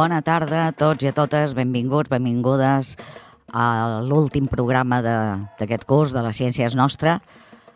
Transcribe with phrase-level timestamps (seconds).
[0.00, 2.94] Bona tarda a tots i a totes, benvinguts, benvingudes
[3.52, 3.64] a
[4.08, 7.18] l'últim programa d'aquest curs de la Ciència és Nostra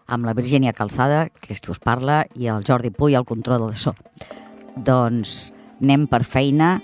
[0.08, 3.66] amb la Virgínia Calzada, que és qui us parla, i el Jordi Puy, al control
[3.66, 3.93] del so.
[4.72, 5.50] Doncs
[5.82, 6.79] anem per feina,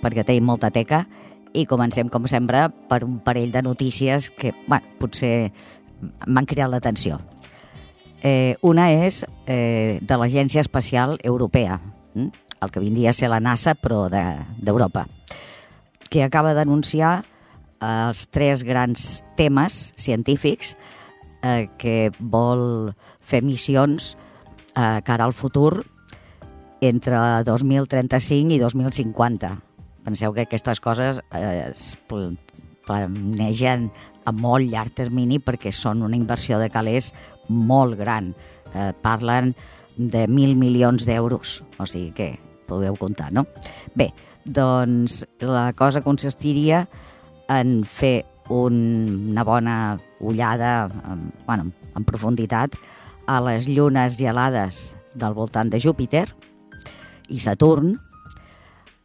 [0.00, 1.02] perquè tenim molta teca,
[1.52, 5.50] i comencem, com sempre, per un parell de notícies que, bueno, potser
[6.24, 7.20] m'han creat l'atenció.
[8.24, 11.82] Eh, una és eh, de l'Agència Espacial Europea,
[12.16, 12.45] hm?
[12.66, 15.38] El que vindria a ser la NASA, però d'Europa, de,
[16.10, 17.24] que acaba d'anunciar
[17.80, 20.76] eh, els tres grans temes científics
[21.42, 24.14] eh, que vol fer missions
[24.74, 25.84] eh, cara al futur
[26.80, 29.54] entre 2035 i 2050.
[30.06, 31.96] Penseu que aquestes coses eh, es
[32.86, 33.90] planegen
[34.26, 37.12] a molt llarg termini perquè són una inversió de calés
[37.48, 38.34] molt gran.
[38.74, 39.54] Eh, parlen
[39.96, 42.28] de mil milions d'euros, o sigui que
[42.66, 43.46] podeu comptar, no?
[43.94, 44.10] Bé,
[44.44, 46.84] doncs la cosa consistiria
[47.48, 52.76] en fer un, una bona ullada, en, bueno, en profunditat,
[53.26, 56.28] a les llunes gelades del voltant de Júpiter
[57.28, 57.96] i Saturn.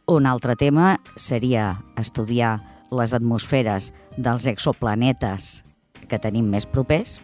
[0.06, 2.60] Un altre tema seria estudiar
[2.92, 5.62] les atmosferes dels exoplanetes
[6.08, 7.18] que tenim més propers.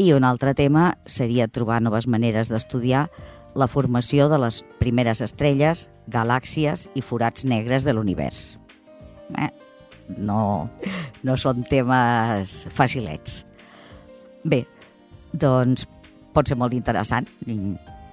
[0.00, 3.06] I un altre tema seria trobar noves maneres d'estudiar
[3.54, 8.56] la formació de les primeres estrelles, galàxies i forats negres de l'univers.
[9.38, 9.50] Eh,
[10.18, 10.68] no,
[11.22, 13.42] no són temes facilets.
[14.44, 14.64] Bé,
[15.32, 15.86] doncs
[16.34, 17.28] pot ser molt interessant.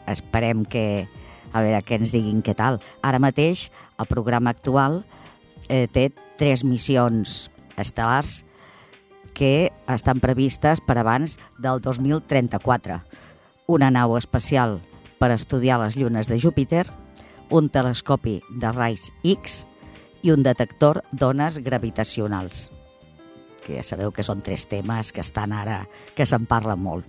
[0.10, 1.08] Esperem que,
[1.52, 2.80] a veure què ens diguin què tal.
[3.04, 5.02] Ara mateix, el programa actual
[5.68, 7.50] eh, té tres missions
[7.82, 8.42] estel·lars
[9.34, 13.02] que estan previstes per abans del 2034.
[13.72, 14.80] Una nau espacial
[15.22, 16.88] per estudiar les llunes de Júpiter,
[17.54, 19.66] un telescopi de raigs X
[20.26, 22.72] i un detector d'ones gravitacionals,
[23.62, 25.84] que ja sabeu que són tres temes que estan ara,
[26.18, 27.06] que se'n parla molt.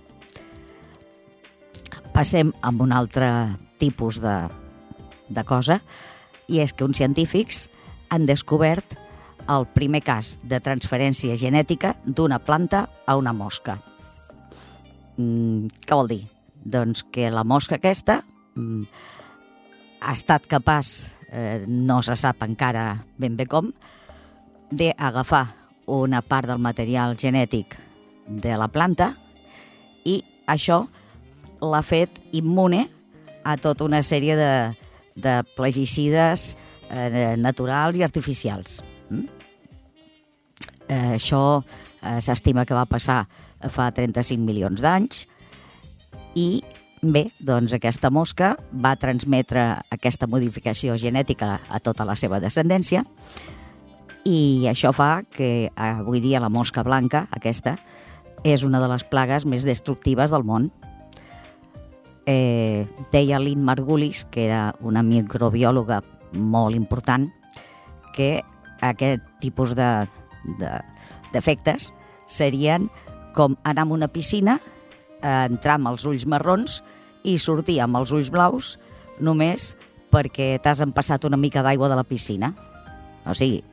[2.13, 3.29] Passem amb un altre
[3.81, 4.35] tipus de,
[5.33, 5.79] de cosa,
[6.45, 7.65] i és que uns científics
[8.13, 8.93] han descobert
[9.49, 13.79] el primer cas de transferència genètica d'una planta a una mosca.
[15.17, 16.23] Mm, què vol dir?
[16.63, 18.21] Doncs que la mosca aquesta
[18.55, 18.83] mm,
[20.03, 20.93] ha estat capaç,
[21.31, 23.71] eh, no se sap encara ben bé com,
[24.71, 25.45] d'agafar
[25.85, 27.75] una part del material genètic
[28.27, 29.11] de la planta
[30.07, 30.83] i això
[31.63, 32.85] l'ha fet immune
[33.43, 34.53] a tota una sèrie de,
[35.15, 36.53] de plagicides
[36.89, 38.79] eh, naturals i artificials.
[39.09, 39.27] Mm?
[40.87, 43.23] Eh, això eh, s'estima que va passar
[43.71, 45.23] fa 35 milions d'anys
[46.35, 46.63] i
[47.01, 53.03] bé, doncs aquesta mosca va transmetre aquesta modificació genètica a tota la seva descendència
[54.23, 57.75] i això fa que avui dia la mosca blanca, aquesta,
[58.43, 60.69] és una de les plagues més destructives del món.
[62.25, 65.99] Eh, deia Lynn Margulis, que era una microbiòloga
[66.33, 67.27] molt important,
[68.15, 68.43] que
[68.79, 69.89] aquest tipus de,
[71.33, 72.87] d'efectes de, serien
[73.35, 74.72] com anar a una piscina, eh,
[75.23, 76.81] entrar amb els ulls marrons
[77.23, 78.75] i sortir amb els ulls blaus
[79.23, 79.73] només
[80.13, 82.51] perquè t'has empassat una mica d'aigua de la piscina.
[83.25, 83.63] O sigui,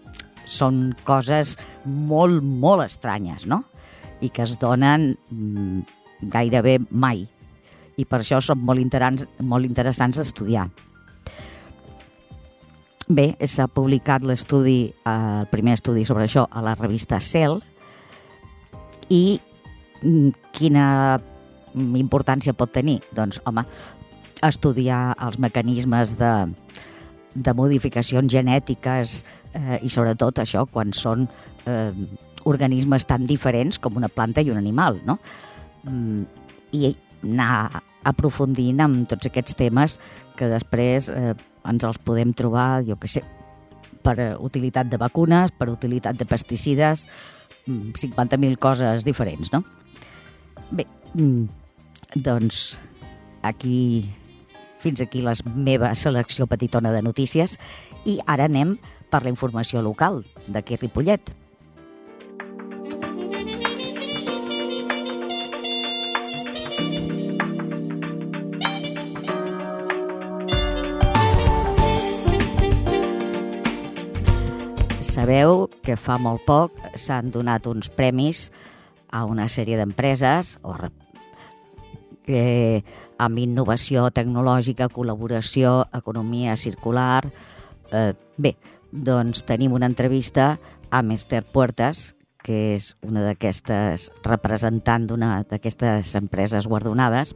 [0.49, 3.65] són coses molt, molt estranyes, no?
[4.21, 5.83] I que es donen mm,
[6.33, 7.27] gairebé mai.
[8.01, 10.69] I per això són molt interessants, molt interessants d'estudiar.
[13.11, 15.13] Bé, s'ha publicat l'estudi, eh,
[15.43, 17.59] el primer estudi sobre això a la revista Cell
[19.11, 19.41] i
[20.01, 20.87] mm, quina
[21.75, 23.01] importància pot tenir?
[23.17, 23.65] Doncs, home,
[24.47, 26.33] estudiar els mecanismes de,
[27.35, 29.21] de modificacions genètiques
[29.55, 31.27] eh, i sobretot això quan són
[31.67, 31.93] eh,
[32.49, 35.19] organismes tan diferents com una planta i un animal, no?
[35.85, 36.25] Mm,
[36.73, 39.99] I anar aprofundint amb tots aquests temes
[40.39, 41.35] que després eh,
[41.69, 43.23] ens els podem trobar, jo que sé,
[44.01, 47.07] per utilitat de vacunes, per utilitat de pesticides,
[47.69, 49.63] 50.000 mm, coses diferents, no?
[50.73, 51.60] Bé, mm,
[52.15, 52.79] doncs
[53.43, 54.09] aquí
[54.81, 57.59] fins aquí la meva selecció petitona de notícies
[58.09, 58.79] i ara anem
[59.13, 61.35] per la informació local d'aquí Ripollet.
[75.05, 78.49] Sabeu que fa molt poc s'han donat uns premis
[79.13, 80.73] a una sèrie d'empreses o
[82.27, 82.83] que
[83.19, 87.25] amb innovació tecnològica, col·laboració, economia circular,
[87.91, 88.55] Eh, bé,
[88.91, 90.55] doncs tenim una entrevista
[90.95, 97.35] amb Esther Puertas, que és una d'aquestes representant d'una d'aquestes empreses guardonades,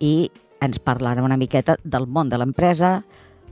[0.00, 3.04] i ens parlarà una miqueta del món de l'empresa,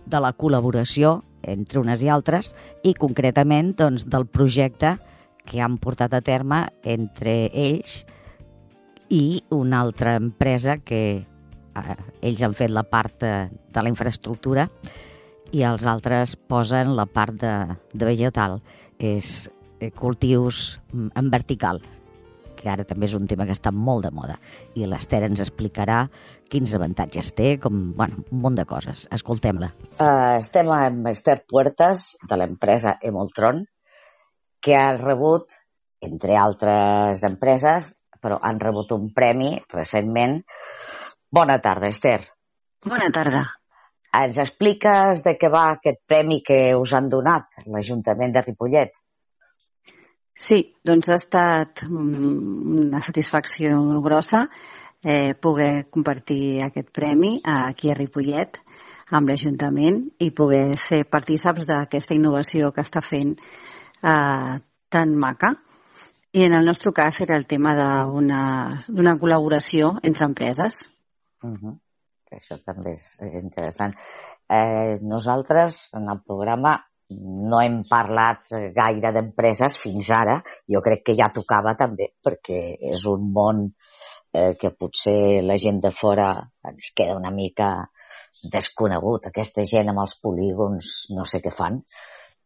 [0.09, 4.97] de la col·laboració entre unes i altres i concretament doncs, del projecte
[5.49, 8.03] que han portat a terme entre ells
[9.09, 14.69] i una altra empresa que eh, ells han fet la part de, de la infraestructura
[15.53, 17.55] i els altres posen la part de,
[17.95, 18.59] de vegetal.
[18.99, 19.49] És
[19.81, 21.81] eh, cultius mm, en vertical,
[22.59, 24.37] que ara també és un tema que està molt de moda.
[24.77, 26.03] I l'Ester ens explicarà
[26.51, 29.07] quins avantatges té, com, bueno, un munt de coses.
[29.15, 29.71] Escoltem-la.
[30.01, 33.65] Uh, estem amb Esther Puertas, de l'empresa Emoltron,
[34.61, 35.55] que ha rebut,
[36.03, 40.41] entre altres empreses, però han rebut un premi recentment.
[41.31, 42.21] Bona tarda, Esther.
[42.87, 43.45] Bona tarda.
[44.19, 48.95] Ens expliques de què va aquest premi que us han donat l'Ajuntament de Ripollet?
[50.39, 53.75] Sí, doncs ha estat una satisfacció
[54.05, 54.45] grossa
[55.03, 58.61] eh, poder compartir aquest premi aquí a Ripollet
[59.11, 64.55] amb l'Ajuntament i poder ser partíceps d'aquesta innovació que està fent eh,
[64.89, 65.55] tan maca.
[66.33, 70.83] I en el nostre cas era el tema d'una col·laboració entre empreses.
[71.43, 71.79] Uh -huh.
[72.31, 73.95] Això també és, és interessant.
[74.49, 76.75] Eh, nosaltres, en el programa,
[77.51, 78.45] no hem parlat
[78.77, 80.43] gaire d'empreses fins ara.
[80.69, 83.75] Jo crec que ja tocava també, perquè és un món
[84.33, 86.31] eh, que potser la gent de fora
[86.63, 87.89] ens queda una mica
[88.43, 89.27] desconegut.
[89.27, 91.81] Aquesta gent amb els polígons no sé què fan.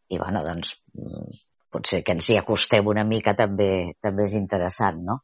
[0.09, 0.77] I, bueno, doncs,
[1.73, 5.21] potser que ens hi acostem una mica també, també és interessant, no?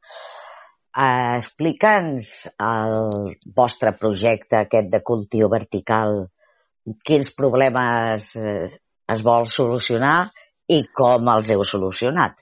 [0.99, 6.25] Uh, Explica'ns el vostre projecte aquest de cultiu vertical,
[7.05, 8.67] quins problemes eh,
[9.13, 10.31] es vol solucionar
[10.69, 12.37] i com els heu solucionat.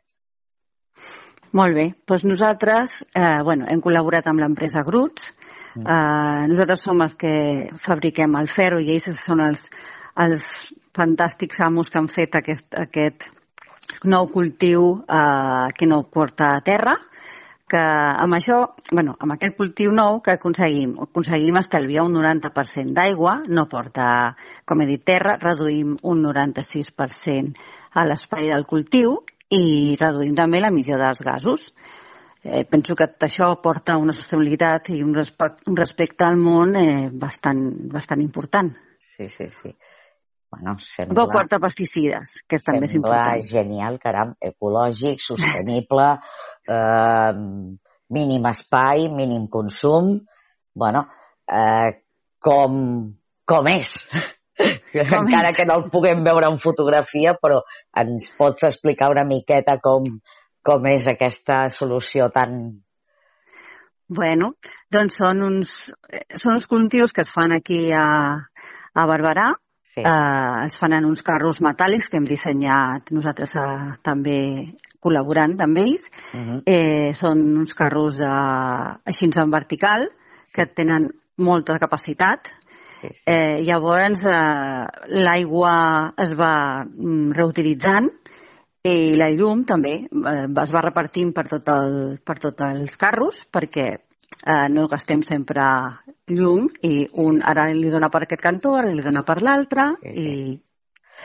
[1.56, 5.31] Molt bé, doncs nosaltres eh, bueno, hem col·laborat amb l'empresa Gruts,
[5.76, 5.85] mm.
[5.85, 7.35] eh, nosaltres som els que
[7.82, 9.69] fabriquem el ferro i ells són els,
[10.26, 10.49] els
[10.97, 13.29] fantàstics amos que han fet aquest, aquest
[14.04, 16.96] nou cultiu eh, que no porta a terra,
[17.66, 18.60] que amb això,
[18.92, 24.82] bueno, amb aquest cultiu nou que aconseguim, aconseguim estalviar un 90% d'aigua, no porta, com
[24.82, 27.66] he dit, terra, reduïm un 96%
[27.96, 29.18] a l'espai del cultiu
[29.50, 31.72] i reduïm també l'emissió dels gasos.
[32.46, 37.08] Eh, penso que això porta una sostenibilitat i un, respecte, un respecte al món eh,
[37.10, 38.70] bastant, bastant important.
[39.16, 39.74] Sí, sí, sí.
[40.56, 41.14] Bueno, sembla...
[41.19, 43.43] No porta pesticides, que també és important.
[43.44, 46.06] genial, caram, ecològic, sostenible,
[46.76, 47.32] eh,
[48.17, 50.14] mínim espai, mínim consum,
[50.73, 51.05] bueno,
[51.44, 51.91] eh,
[52.41, 52.81] com,
[53.44, 53.93] com és.
[54.56, 55.58] Com Encara és?
[55.58, 57.61] que no el puguem veure en fotografia, però
[58.00, 60.08] ens pots explicar una miqueta com,
[60.64, 62.56] com és aquesta solució tan...
[64.08, 64.55] Bueno,
[64.94, 65.76] doncs són uns,
[66.38, 68.06] són uns cultius que es fan aquí a,
[68.94, 69.50] a Barberà,
[69.96, 70.02] Sí.
[70.04, 74.40] Eh, es fan en uns carros metàl·lics que hem dissenyat nosaltres eh, també
[75.00, 76.04] col·laborant amb ells.
[76.34, 76.58] Uh -huh.
[76.66, 78.28] eh, són uns carros de,
[79.08, 80.10] així en vertical
[80.53, 82.53] que tenen molta capacitat.
[83.00, 83.22] Sí, sí.
[83.24, 88.10] Eh, llavors eh, l'aigua es va mm, reutilitzant
[88.84, 93.46] i la llum també eh, es va repartint per, tot el, per tots els carros
[93.50, 93.96] perquè
[94.44, 95.65] eh, no gastem sempre
[96.31, 100.13] llum i un ara li dona per aquest cantó, ara li dona per l'altre sí,
[100.13, 100.61] sí.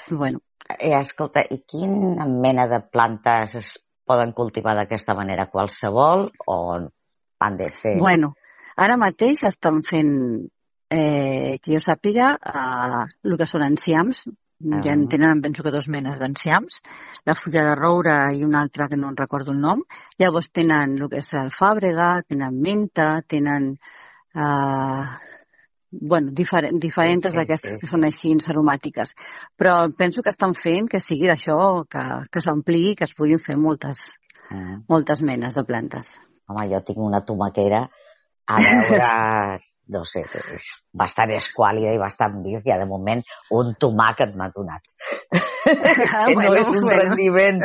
[0.09, 0.41] i bueno.
[0.77, 3.71] Eh, escolta, i quina mena de plantes es
[4.07, 5.49] poden cultivar d'aquesta manera?
[5.51, 6.57] Qualsevol o
[7.41, 7.97] han de ser...
[7.99, 8.33] Bueno,
[8.77, 10.13] ara mateix estan fent,
[10.91, 14.25] eh, que jo sàpiga, eh, el que són enciams.
[14.85, 16.81] Ja en tenen, penso que dos menes d'enciams,
[17.25, 19.83] la fulla de roure i una altra que no en recordo el nom.
[20.21, 23.75] Llavors tenen el que és el fàbrega, tenen menta, tenen...
[24.35, 25.03] Eh,
[25.91, 27.79] bueno, diferent, diferents sí, d'aquestes sí.
[27.81, 29.11] que són així aromàtiques.
[29.59, 33.57] Però penso que estan fent que sigui d'això, que, que s'ampliï, que es puguin fer
[33.59, 34.13] moltes,
[34.51, 34.83] -huh.
[34.87, 36.15] moltes menes de plantes.
[36.47, 37.85] Home, jo tinc una tomaquera
[38.45, 39.01] a veure
[39.91, 40.23] no sé,
[40.55, 40.67] és
[40.97, 42.77] bastant esquàlida i bastant virga.
[42.81, 43.21] De moment,
[43.57, 44.83] un tomàquet m'ha donat.
[45.31, 46.99] Ah, que bueno, no és un bueno.
[47.03, 47.63] rendiment.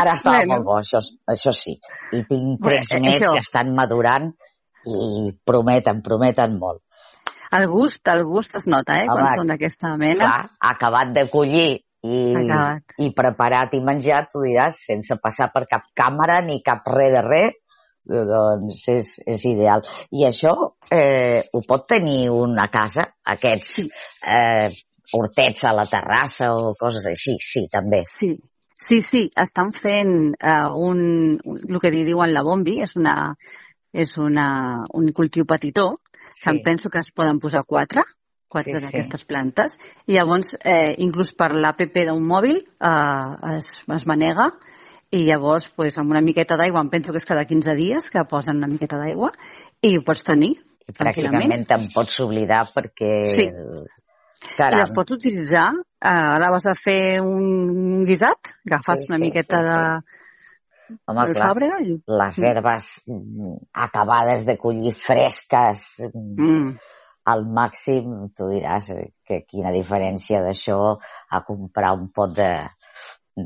[0.00, 0.54] Ara està bueno.
[0.54, 1.76] molt bo, això, això sí.
[2.16, 3.34] I tinc tres bueno, més això.
[3.34, 4.30] que estan madurant
[4.88, 6.82] i prometen, prometen molt.
[7.56, 10.22] El gust, el gust es nota, eh, Home, quan són d'aquesta mena.
[10.22, 11.70] Clar, acabat de collir
[12.06, 12.20] i,
[13.04, 17.24] i preparat i menjat, tu diràs, sense passar per cap càmera ni cap res de
[17.26, 17.58] res,
[18.10, 19.86] doncs és, és ideal.
[20.10, 20.52] I això
[20.90, 23.80] eh, ho pot tenir una casa, aquests,
[24.26, 24.70] eh,
[25.12, 28.02] hortets a la terrassa o coses així, sí, també.
[28.08, 28.34] Sí,
[28.78, 31.02] sí, sí, estan fent uh, un,
[31.44, 33.34] un, el que diuen la bombi, és, una,
[33.92, 34.48] és una,
[34.96, 35.92] un cultiu petitó,
[36.30, 36.42] sí.
[36.44, 38.04] que em penso que es poden posar quatre,
[38.50, 39.30] quatre sí, d'aquestes sí.
[39.30, 44.50] plantes, i llavors, eh, inclús per l'APP d'un mòbil eh, es, es manega,
[45.10, 48.22] i llavors pues, amb una miqueta d'aigua, em penso que és cada 15 dies que
[48.30, 49.32] posen una miqueta d'aigua,
[49.82, 50.52] i ho pots tenir
[50.86, 53.14] I pràcticament te'n pots oblidar perquè...
[53.34, 53.48] Sí.
[54.56, 54.78] Caram.
[54.78, 55.66] I les pots utilitzar.
[56.00, 59.72] Uh, ara vas a fer un guisat, agafes sí, una sí, miqueta sí, sí.
[59.74, 60.18] de...
[61.06, 61.92] Home, clar, fàbrega i...
[62.18, 63.50] les herbes mm,
[63.84, 66.72] acabades de collir fresques mm.
[67.30, 68.88] al màxim, tu diràs
[69.28, 72.50] que quina diferència d'això a comprar un pot de,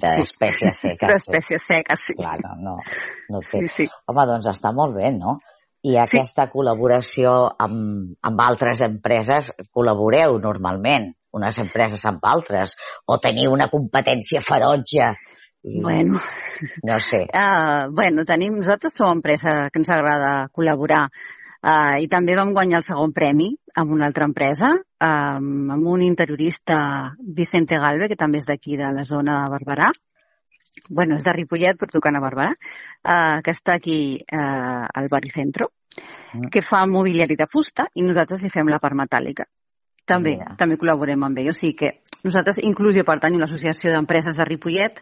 [0.03, 0.91] d'espècies sí.
[0.91, 1.11] seques.
[1.13, 2.17] D'espècies seques, sí.
[2.19, 2.77] Clar, no, no,
[3.31, 3.65] no té.
[3.67, 3.89] Sí, sí.
[4.11, 5.39] Home, doncs està molt bé, no?
[5.85, 6.53] I aquesta sí.
[6.55, 12.77] col·laboració amb, amb altres empreses, col·laboreu normalment, unes empreses amb altres,
[13.11, 15.13] o teniu una competència ferotge?
[15.65, 16.21] Bueno,
[16.85, 17.25] no sé.
[17.33, 21.07] Uh, bueno, tenim, nosaltres som empresa que ens agrada col·laborar
[21.65, 26.05] uh, i també vam guanyar el segon premi amb una altra empresa, um, amb un
[26.05, 26.79] interiorista,
[27.19, 29.91] Vicente Galve, que també és d'aquí, de la zona de Barberà,
[30.89, 35.71] bueno, és de Ripollet, però tocant a Barberà, eh, que està aquí eh, al Baricentro,
[35.97, 36.51] mm.
[36.53, 39.47] que fa mobiliari de fusta i nosaltres hi fem la part metàl·lica.
[40.05, 40.57] També, Mira.
[40.61, 41.49] també col·laborem amb ell.
[41.55, 41.93] O sigui que
[42.27, 45.01] nosaltres, inclús jo pertanyo a l'Associació d'Empreses de Ripollet,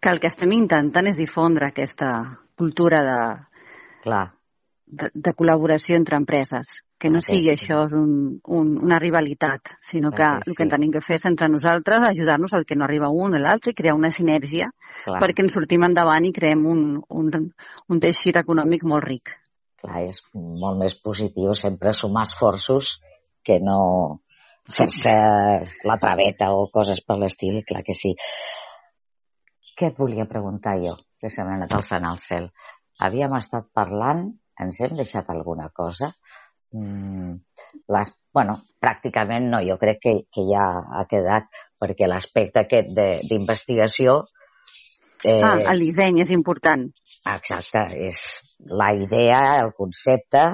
[0.00, 2.08] que el que estem intentant és difondre aquesta
[2.56, 3.18] cultura de,
[4.06, 4.37] Clar.
[4.88, 8.12] De, de col·laboració entre empreses que no sigui això és un,
[8.58, 12.64] un, una rivalitat, sinó que el que tenim que fer és entre nosaltres ajudar-nos al
[12.66, 14.70] que no arriba un o l'altre i crear una sinergia
[15.04, 15.20] Clar.
[15.22, 16.80] perquè ens sortim endavant i creem un,
[17.20, 17.30] un,
[17.88, 19.36] un teixit econòmic molt ric.
[19.78, 22.96] Clar, és molt més positiu sempre sumar esforços
[23.46, 23.78] que no
[24.68, 25.14] sense
[25.86, 28.16] la traveta o coses per l'estil, clar que sí.
[29.78, 32.50] Què et volia preguntar jo, que se m'ha anat al cel?
[32.98, 34.26] Havíem estat parlant,
[34.62, 36.12] ens hem deixat alguna cosa?
[36.72, 37.34] mm,
[37.94, 40.64] les, bueno, pràcticament no, jo crec que, que ja
[40.98, 41.48] ha quedat,
[41.80, 42.92] perquè l'aspecte aquest
[43.30, 44.20] d'investigació...
[45.26, 46.84] Eh, ah, el disseny és important.
[47.26, 48.22] Exacte, és
[48.70, 50.44] la idea, el concepte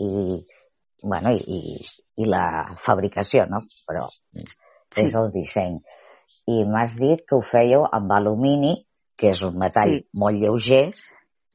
[0.00, 0.38] i,
[1.02, 1.76] bueno, i,
[2.16, 3.62] i la fabricació, no?
[3.88, 5.04] Però sí.
[5.04, 5.76] és el disseny.
[6.48, 8.78] I m'has dit que ho fèieu amb alumini,
[9.18, 10.04] que és un metall sí.
[10.16, 10.86] molt lleuger,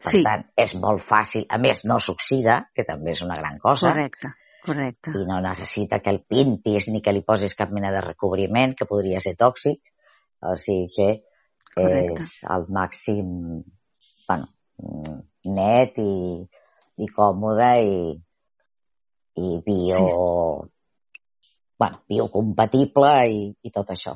[0.03, 0.21] per sí.
[0.25, 1.45] tant, és molt fàcil.
[1.49, 3.91] A més, no s'oxida, que també és una gran cosa.
[3.91, 4.33] Correcte,
[4.65, 5.13] correcte.
[5.15, 8.89] I no necessita que el pintis ni que li posis cap mena de recobriment, que
[8.89, 9.79] podria ser tòxic.
[10.43, 11.09] O sigui que
[11.71, 12.27] correcte.
[12.27, 13.29] és al màxim
[14.27, 14.49] bueno,
[15.45, 16.13] net i,
[17.03, 17.97] i còmode i,
[19.39, 19.99] i bio...
[19.99, 20.69] Sí.
[21.83, 24.13] Bueno, biocompatible i, i tot això.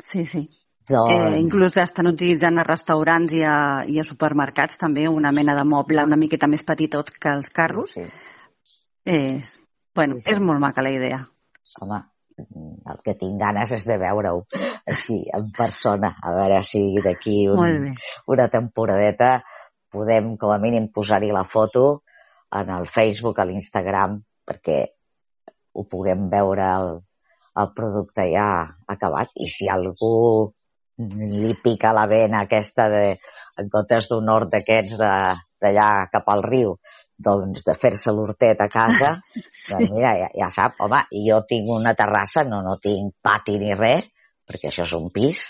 [0.00, 0.46] Sí, sí.
[0.88, 1.12] Doncs...
[1.14, 5.64] Eh, inclús estan utilitzant a restaurants i a, i a supermercats també una mena de
[5.68, 7.94] moble una miqueta més petitot que els carros.
[7.94, 8.06] Sí.
[9.06, 9.58] És,
[9.94, 10.34] bueno, sí, sí.
[10.34, 11.20] és molt maca la idea.
[11.82, 12.00] Home,
[12.38, 14.44] el que tinc ganes és de veure-ho
[14.90, 17.92] així, en persona, a veure si d'aquí un,
[18.34, 19.36] una temporadeta
[19.92, 22.02] podem com a mínim posar-hi la foto
[22.58, 24.80] en el Facebook, a l'Instagram, perquè
[25.72, 26.90] ho puguem veure el,
[27.60, 28.48] el producte ja
[28.88, 29.32] acabat.
[29.36, 30.52] I si algú
[30.98, 33.04] li pica la vena aquesta de,
[33.58, 36.76] en comptes d'un hort d'aquests d'allà cap al riu,
[37.16, 39.14] doncs de fer-se l'hortet a casa,
[39.70, 43.76] doncs mira, ja, ja sap, home, jo tinc una terrassa, no, no tinc pati ni
[43.78, 44.08] res,
[44.48, 45.44] perquè això és un pis,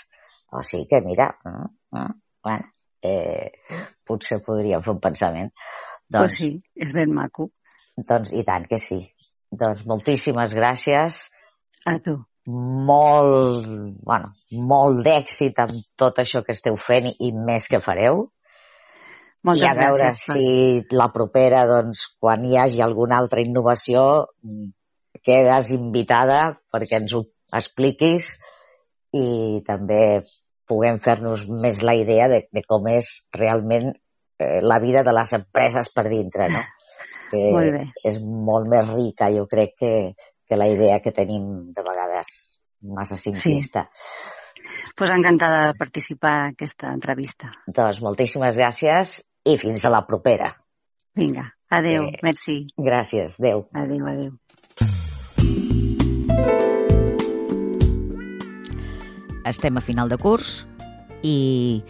[0.53, 1.67] o sigui que mira, eh,
[1.99, 2.11] eh,
[2.45, 2.69] bueno,
[3.03, 5.51] eh, potser podríem fer un pensament.
[6.07, 7.49] Doncs, pues sí, és ben maco.
[7.97, 9.01] Doncs i tant que sí.
[9.53, 11.17] Doncs moltíssimes gràcies.
[11.89, 13.67] A tu molt,
[14.03, 14.33] bueno,
[14.67, 18.27] molt d'èxit amb tot això que esteu fent i més que fareu.
[19.43, 20.37] Moltes I a veure gràcies.
[20.37, 24.25] si la propera, doncs, quan hi hagi alguna altra innovació,
[25.23, 26.39] quedes invitada
[26.71, 27.23] perquè ens ho
[27.53, 28.33] expliquis
[29.13, 30.23] i també
[30.67, 35.33] puguem fer-nos més la idea de, de com és realment eh, la vida de les
[35.37, 36.63] empreses per dintre, no?
[37.33, 37.85] Que molt bé.
[38.05, 39.93] és molt més rica, jo crec, que,
[40.45, 42.12] que la idea que tenim de vegades
[42.81, 43.89] massa simplista.
[43.91, 44.93] Sí.
[44.95, 47.49] Pues encantada de participar en aquesta entrevista.
[47.67, 50.51] Doncs moltíssimes gràcies i fins a la propera.
[51.15, 52.65] Vinga, adeu, eh, merci.
[52.77, 53.67] Gràcies, adeu.
[53.73, 54.31] Adeu, adeu.
[59.45, 60.63] Estem a final de curs
[61.23, 61.83] i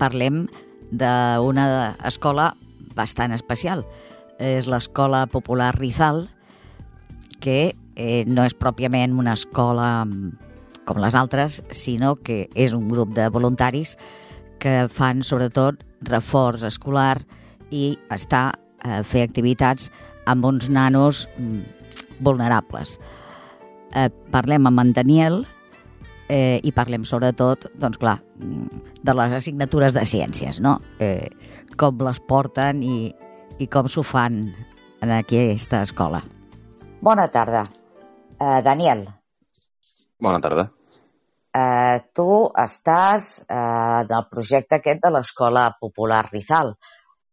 [0.00, 0.46] parlem
[0.90, 1.66] d'una
[2.04, 2.52] escola
[2.96, 3.84] bastant especial.
[4.42, 6.26] És l'Escola Popular Rizal,
[7.40, 10.06] que eh, no és pròpiament una escola
[10.84, 13.96] com les altres, sinó que és un grup de voluntaris
[14.60, 17.24] que fan sobretot reforç escolar
[17.72, 18.50] i està
[18.84, 19.90] a fer activitats
[20.28, 21.60] amb uns nanos mm,
[22.24, 22.98] vulnerables.
[23.94, 25.42] Eh, parlem amb en Daniel
[26.28, 30.78] eh, i parlem sobretot, doncs clar, mm, de les assignatures de ciències, no?
[30.98, 31.30] Eh,
[31.80, 32.98] com les porten i,
[33.58, 34.46] i com s'ho fan
[35.04, 36.22] en aquesta escola.
[37.04, 37.66] Bona tarda.
[38.44, 39.06] Uh, Daniel.
[40.20, 40.66] Bona tarda.
[41.54, 42.26] Uh, tu
[42.60, 46.74] estàs uh, en el projecte aquest de l'Escola Popular Rizal.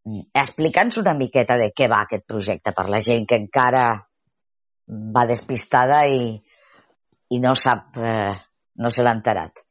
[0.08, 3.84] Mm, explica'ns una miqueta de què va aquest projecte per la gent que encara
[5.18, 6.32] va despistada i,
[7.36, 8.32] i no sap, eh,
[8.80, 9.62] no se l'ha enterat.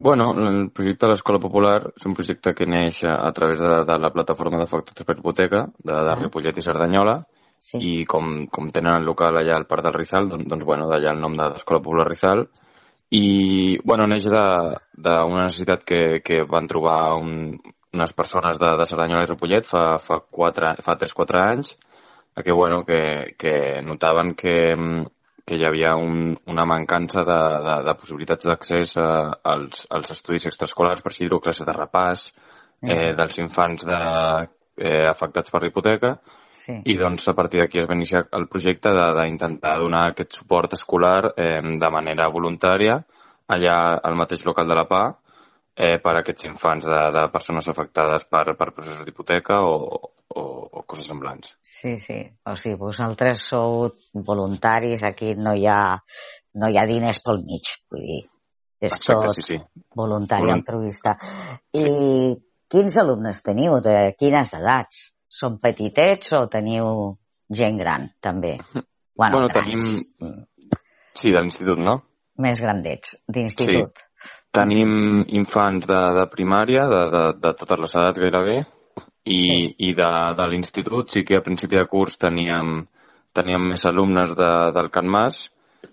[0.00, 3.72] Bueno, el projecte de l'Escola Popular és un projecte que neix a, a través de,
[3.86, 7.20] de la plataforma d'afectats per hipoteca de, de Ripollet i Cerdanyola
[7.60, 7.78] sí.
[7.78, 11.12] i com, com tenen el local allà al Parc del Rizal, doncs, doncs bueno, d'allà
[11.14, 12.46] el nom de l'Escola Popular Rizal
[13.14, 17.58] i bueno, neix d'una necessitat que, que van trobar un,
[17.92, 21.76] unes persones de, de Cerdanyola i Ripollet fa, fa, 4, fa 3-4 anys
[22.44, 24.54] que, bueno, que, que notaven que,
[25.44, 31.02] que hi havia un, una mancança de, de, de possibilitats d'accés als, als estudis extraescolars,
[31.02, 32.28] per així dir-ho, classes de repàs,
[32.80, 32.92] mm.
[32.94, 34.00] eh, dels infants de,
[34.78, 36.14] eh, afectats per hipoteca,
[36.60, 36.76] sí.
[36.84, 41.32] i doncs a partir d'aquí es va iniciar el projecte d'intentar donar aquest suport escolar
[41.36, 43.00] eh, de manera voluntària
[43.50, 43.76] allà
[44.06, 45.04] al mateix local de la PA,
[45.74, 49.76] eh, per a aquests infants de, de persones afectades per, per processos d'hipoteca o,
[50.28, 51.54] o, o coses semblants.
[51.64, 52.20] Sí, sí.
[52.46, 53.88] O sigui, vosaltres sou
[54.26, 55.80] voluntaris, aquí no hi ha,
[56.60, 58.20] no hi ha diners pel mig, vull dir,
[58.80, 59.58] és Exacte, tot sí, sí.
[59.96, 60.62] voluntari, Volunt...
[60.62, 61.16] altruista.
[61.76, 61.94] I sí.
[62.70, 63.78] quins alumnes teniu?
[63.84, 65.08] De quines edats?
[65.30, 66.86] Són petitets o teniu
[67.54, 68.56] gent gran, també?
[69.20, 69.82] Bueno, bueno tenim...
[71.14, 72.00] Sí, de l'institut, no?
[72.40, 74.00] Més grandets, d'institut.
[74.00, 74.32] Sí.
[74.56, 78.56] Tenim infants de, de primària, de, de, de totes les edats gairebé,
[79.24, 79.58] i, sí.
[79.86, 82.80] i de, de l'institut sí que a principi de curs teníem,
[83.36, 85.44] teníem més alumnes de, del Can Mas,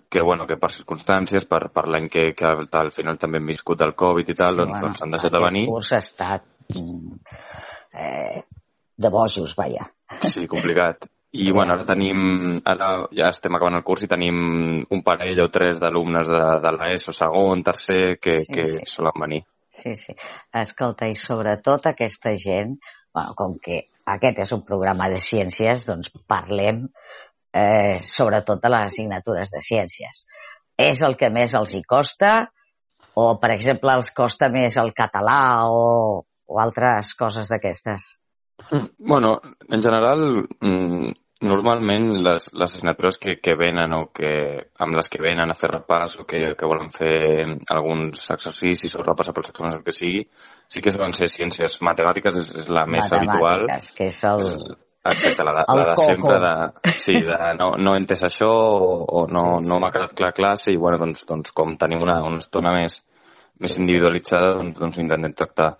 [0.08, 3.82] que, bueno, que per circumstàncies, per, per l'any que, que al final també hem viscut
[3.84, 5.64] el Covid i tal, sí, doncs, bueno, doncs han deixat de venir.
[5.68, 7.18] El curs ha estat mm,
[7.94, 8.42] eh,
[8.98, 9.88] de bojos, vaja.
[10.20, 11.06] Sí, complicat.
[11.38, 14.38] I bueno, ara tenim, ara ja estem acabant el curs i tenim
[14.88, 18.80] un parell o tres d'alumnes de, de l'ESO, segon, tercer, que, sí, que sí.
[18.88, 19.42] solen venir.
[19.68, 20.16] Sí, sí.
[20.56, 22.78] Escolta, i sobretot aquesta gent,
[23.12, 26.86] bueno, com que aquest és un programa de ciències, doncs parlem
[27.52, 30.24] eh, sobretot de les assignatures de ciències.
[30.80, 32.32] És el que més els hi costa
[33.12, 38.14] o, per exemple, els costa més el català o, o altres coses d'aquestes?
[38.98, 44.32] Bueno, en general, mm, normalment les, les assignatures que, que venen o que,
[44.82, 49.04] amb les que venen a fer repàs o que, que volen fer alguns exercicis o
[49.04, 50.24] repassar pels exàmens, el que sigui,
[50.66, 53.68] sí que van ser ciències matemàtiques, és, és la més habitual.
[53.94, 54.44] que és el...
[55.08, 59.22] Exacte, la, la de sempre de, sí, de no, no he entès això o, o
[59.30, 59.70] no, sí, sí.
[59.70, 62.98] no m'ha quedat clar classe i bueno, doncs, doncs com tenim una, una estona més,
[63.62, 65.70] més individualitzada, doncs, doncs intentem tractar.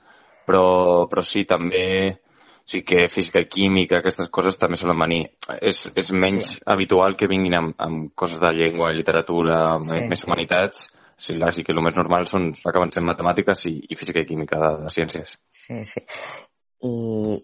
[0.49, 0.65] Però,
[1.11, 1.85] però sí, també
[2.69, 5.23] sí que física i química, aquestes coses també solen venir.
[5.57, 6.63] És, és menys sí.
[6.69, 10.03] habitual que vinguin amb, amb coses de llengua, literatura, sí.
[10.11, 14.21] més humanitats, sí, sí que el més normal són, acaben sent matemàtiques i, i física
[14.21, 15.39] i química de, de ciències.
[15.49, 16.05] Sí, sí.
[16.85, 17.41] I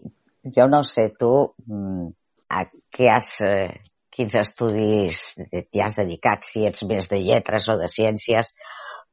[0.55, 1.31] jo no sé, tu,
[1.65, 2.05] mm,
[2.53, 2.61] a
[2.93, 3.81] què has, eh,
[4.15, 8.53] quins estudis t'hi has dedicat, si ets més de lletres o de ciències,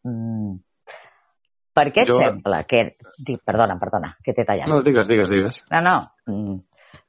[0.05, 0.61] mm,
[1.75, 2.19] per què et jo...
[2.21, 2.85] sembla que...
[3.47, 4.69] Perdona, perdona, que t'he tallat.
[4.71, 5.63] No, digues, digues, digues.
[5.73, 5.97] No, no.
[6.31, 6.61] Mm.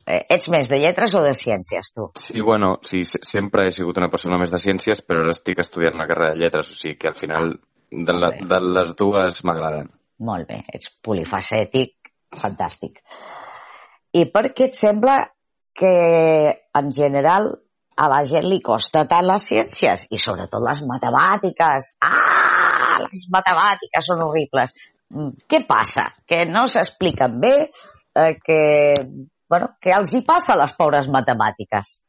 [0.04, 2.10] Eh, ets més de lletres o de ciències, tu?
[2.20, 5.96] Sí, bueno, sí, sempre he sigut una persona més de ciències, però ara estic estudiant
[5.96, 7.54] una carrera de lletres, o sigui que al final
[7.90, 9.88] de, la, de les dues m'agraden.
[10.28, 11.96] Molt bé, ets polifacètic,
[12.36, 13.00] fantàstic.
[14.14, 15.22] I per què et sembla
[15.74, 15.94] que,
[16.80, 17.54] en general,
[17.96, 21.94] a la gent li costa tant les ciències i sobretot les matemàtiques.
[22.04, 22.63] Ah,
[23.10, 24.76] les matemàtiques són horribles.
[25.14, 26.08] Mm, què passa?
[26.28, 27.54] Que no s'expliquen bé,
[28.16, 28.62] eh, que,
[29.50, 32.00] bueno, que els hi passa a les pobres matemàtiques?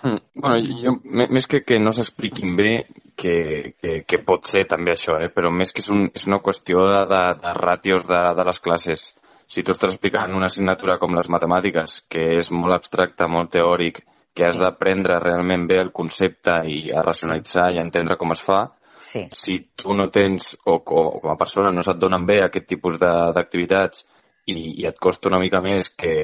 [0.00, 0.92] Mm, bueno, jo,
[1.28, 2.70] més que que no s'expliquin bé,
[3.16, 5.28] que, que, que pot ser també això, eh?
[5.34, 8.62] però més que és, un, és una qüestió de, de, de ràtios de, de les
[8.64, 9.04] classes.
[9.52, 14.00] Si tu estàs explicant una assignatura com les matemàtiques, que és molt abstracte, molt teòric,
[14.32, 18.40] que has d'aprendre realment bé el concepte i a racionalitzar i a entendre com es
[18.46, 18.62] fa,
[19.02, 19.26] sí.
[19.36, 22.98] si tu no tens, o, o com a persona no se't donen bé aquest tipus
[23.02, 24.06] d'activitats
[24.46, 26.14] i, i et costa una mica més que,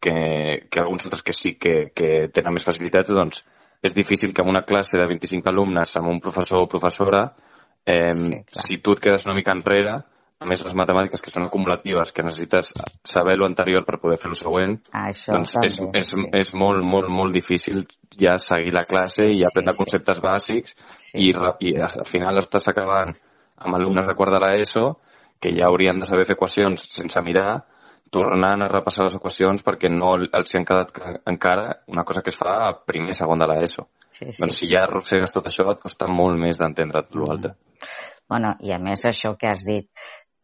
[0.00, 0.16] que,
[0.70, 3.44] que alguns altres que sí que, que tenen més facilitats, doncs
[3.84, 7.26] és difícil que en una classe de 25 alumnes amb un professor o professora,
[7.84, 9.98] eh, sí, si tu et quedes una mica enrere,
[10.44, 12.72] a més les matemàtiques que són acumulatives, que necessites
[13.08, 16.26] saber lo anterior per poder fer el següent, ah, Això doncs també, és, és, sí.
[16.40, 17.84] és molt, molt, molt difícil
[18.20, 20.24] ja seguir la classe i aprendre sí, conceptes sí.
[20.26, 21.54] bàsics sí, i, sí.
[21.70, 23.14] i al final estàs acabant
[23.64, 24.86] amb alumnes de quart de l'ESO
[25.40, 27.64] que ja haurien de saber fer equacions sense mirar,
[28.14, 30.92] tornant a repassar les equacions perquè no els hi han quedat
[31.30, 33.88] encara una cosa que es fa a primer segon de l'ESO.
[34.14, 34.38] Sí, sí.
[34.40, 37.56] Doncs si ja arrossegues tot això et costa molt més d'entendre tot l'altre.
[37.56, 38.10] Mm.
[38.30, 39.88] Bueno, i a més això que has dit,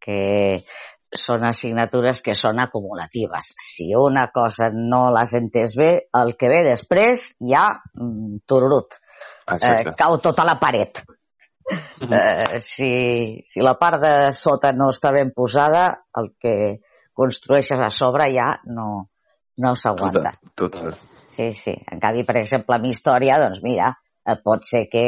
[0.03, 0.21] que
[1.11, 3.53] són assignatures que són acumulatives.
[3.59, 9.01] Si una cosa no l'has entès bé, el que ve després ja mm, tururut.
[9.51, 11.03] Eh, cau tota la paret.
[11.71, 11.77] Uh
[12.09, 12.15] -huh.
[12.15, 16.81] eh, si, si la part de sota no està ben posada, el que
[17.13, 19.11] construeixes a sobre ja no,
[19.59, 20.39] no s'aguanta.
[20.55, 20.95] Total, total.
[21.37, 21.75] Sí, sí.
[21.91, 23.93] En canvi, per exemple, amb història, doncs mira,
[24.27, 25.05] eh, pot ser que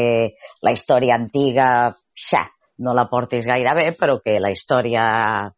[0.62, 2.46] la història antiga, xa,
[2.78, 5.04] no la portis gaire bé, però que la història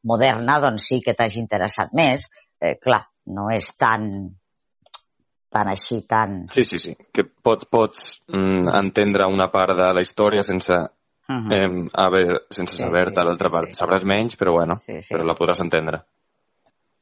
[0.03, 2.27] moderna doncs sí que t'hagi interessat més.
[2.61, 4.35] Eh, clar, no és tan
[5.55, 6.49] tan així, tan...
[6.51, 11.37] Sí, sí, sí, que pot, pots mm, entendre una part de la història sense, uh
[11.37, 11.55] -huh.
[11.55, 13.71] eh, haver, sense sí, saber-te sí, l'altra part.
[13.71, 13.79] Sí.
[13.79, 15.15] Sabràs menys, però bueno, sí, sí.
[15.15, 16.03] però la podràs entendre.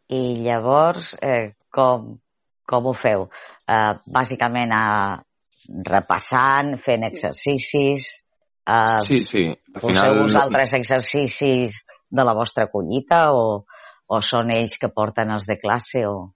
[0.09, 2.19] I llavors, eh, com,
[2.67, 3.31] com ho feu?
[3.67, 5.17] Eh, bàsicament, eh,
[5.89, 8.22] repassant, fent exercicis,
[8.63, 9.45] Uh, sí, sí.
[9.75, 10.21] Al final...
[10.23, 13.65] vosaltres exercicis de la vostra collita o,
[14.07, 16.31] o són ells que porten els de classe o...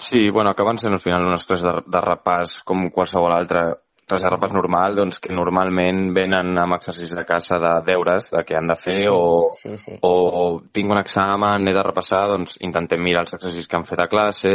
[0.00, 3.70] Sí, bueno, acaben sent al final unes classes de, de repàs com qualsevol altra
[4.06, 8.54] de repàs normal, doncs que normalment venen amb exercicis de casa de deures, de què
[8.54, 9.96] han de fer, sí, o, sí, sí.
[10.06, 13.88] O, o tinc un examen, he de repassar, doncs intentem mirar els exercicis que han
[13.88, 14.52] fet a classe,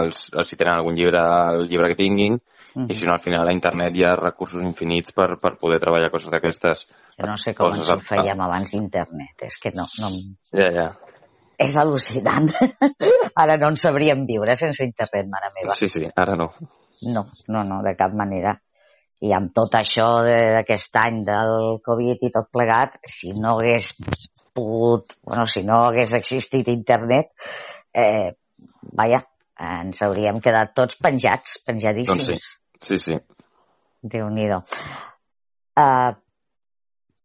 [0.00, 1.22] els, els si tenen algun llibre,
[1.54, 2.40] el llibre que tinguin,
[2.74, 2.86] -huh.
[2.88, 6.10] I si no, al final a internet hi ha recursos infinits per, per poder treballar
[6.10, 6.86] coses d'aquestes.
[7.18, 9.86] Jo no sé com ens ho fèiem abans d'internet, és que no...
[10.00, 10.10] no...
[10.52, 10.88] Ja, ja.
[11.60, 12.48] És al·lucinant.
[13.42, 15.76] ara no en sabríem viure sense internet, mare meva.
[15.76, 16.52] Sí, sí, ara no.
[17.02, 18.56] No, no, no, de cap manera.
[19.20, 23.90] I amb tot això d'aquest any del Covid i tot plegat, si no hagués
[24.56, 27.28] pogut, bueno, si no hagués existit internet,
[27.92, 28.32] eh,
[28.96, 29.20] vaja,
[29.60, 32.26] ens hauríem quedat tots penjats, penjadíssims.
[32.28, 32.58] Doncs sí.
[32.80, 33.18] Sí, sí.
[34.00, 34.62] Déu-n'hi-do.
[35.80, 36.14] Uh,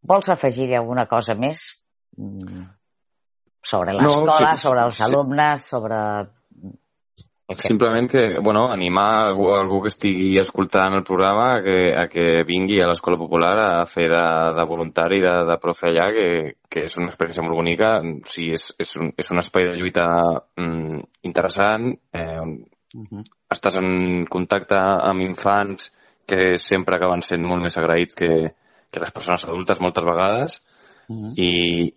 [0.05, 1.63] vols afegir alguna cosa més
[2.19, 2.65] mm,
[3.65, 5.05] sobre l'escola, no, sí, sobre els sí.
[5.07, 5.69] alumnes,
[7.47, 7.67] sobre...
[7.67, 12.43] Simplement que, bueno, animar algú, algú que estigui escoltant el programa a que, a que
[12.47, 14.25] vingui a l'Escola Popular a fer de,
[14.57, 16.29] de voluntari, de, de profe allà, que,
[16.69, 17.97] que és una experiència molt bonica.
[18.01, 20.07] O sigui, és, és, un, és un espai de lluita
[20.57, 22.55] mm, interessant, eh,
[22.95, 23.23] Uh -huh.
[23.51, 25.91] Estàs en contacte amb infants
[26.25, 28.55] que sempre acaben sent molt més agraïts que,
[28.91, 30.61] que les persones adultes moltes vegades
[31.09, 31.31] -huh.
[31.37, 31.49] i,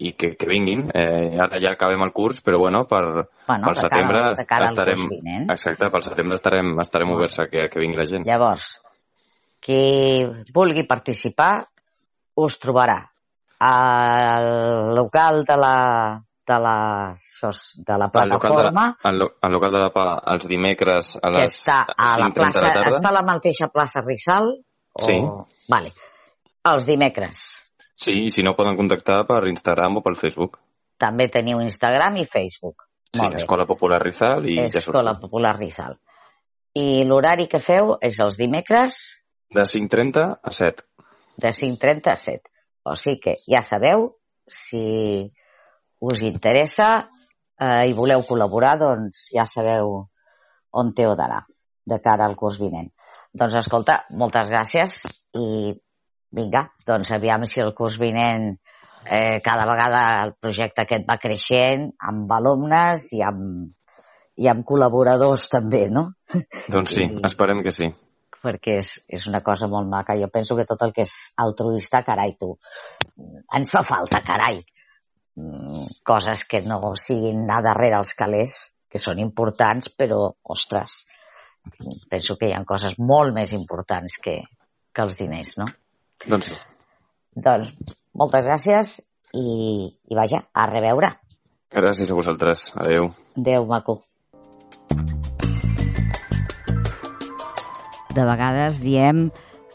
[0.08, 0.90] i que, que vinguin.
[0.94, 5.08] Eh, ara ja acabem el curs, però bueno, per, bueno, pel setembre cara, cara estarem...
[5.08, 5.50] Vinent.
[5.50, 8.26] Exacte, pel setembre estarem, estarem oberts a que, a que vingui la gent.
[8.28, 8.78] Llavors,
[9.60, 11.66] qui vulgui participar
[12.38, 13.02] us trobarà
[13.58, 15.76] al local de la
[16.48, 17.16] de la,
[17.76, 18.96] de la plataforma.
[19.04, 22.14] El local de, el, local de la PA els dimecres a les que està a
[22.22, 22.92] la plaça, la tarda.
[22.96, 24.48] Està a la mateixa plaça Rissal?
[24.96, 25.04] O...
[25.04, 25.18] Sí.
[25.68, 25.92] Vale.
[26.72, 27.67] Els dimecres.
[27.98, 30.60] Sí, i si no poden contactar per Instagram o pel Facebook.
[31.02, 32.84] També teniu Instagram i Facebook.
[33.10, 33.72] Sí, Molt Escola bé.
[33.72, 35.96] Popular Rizal i Escola ja Escola Popular Rizal.
[36.78, 39.00] I l'horari que feu és els dimecres?
[39.54, 40.84] De 5.30 a 7.
[41.42, 42.52] De 5.30 a 7.
[42.88, 44.12] O sigui que ja sabeu,
[44.46, 45.26] si
[46.00, 46.88] us interessa
[47.58, 49.96] eh, i voleu col·laborar, doncs ja sabeu
[50.78, 51.42] on té o d'anar
[51.88, 52.92] de cara al curs vinent.
[53.34, 55.00] Doncs escolta, moltes gràcies
[55.36, 55.74] i
[56.34, 58.52] vinga, doncs aviam si el curs vinent
[59.04, 63.70] eh, cada vegada el projecte aquest va creixent amb alumnes i amb,
[64.38, 66.10] i amb col·laboradors també, no?
[66.74, 67.90] Doncs sí, I, esperem que sí.
[68.38, 70.14] Perquè és, és una cosa molt maca.
[70.18, 72.52] Jo penso que tot el que és altruista, carai, tu,
[73.58, 74.60] ens fa falta, carai.
[75.38, 80.20] Mm, coses que no siguin anar darrere els calés, que són importants, però,
[80.54, 81.02] ostres,
[82.08, 84.38] penso que hi ha coses molt més importants que,
[84.94, 85.66] que els diners, no?
[86.26, 86.56] Doncs sí.
[87.38, 87.70] Doncs
[88.18, 88.96] moltes gràcies
[89.36, 89.44] i,
[89.86, 91.12] i vaja, a reveure.
[91.70, 92.70] Gràcies a vosaltres.
[92.80, 93.12] Adeu.
[93.38, 94.00] Adeu, maco.
[98.16, 99.28] De vegades diem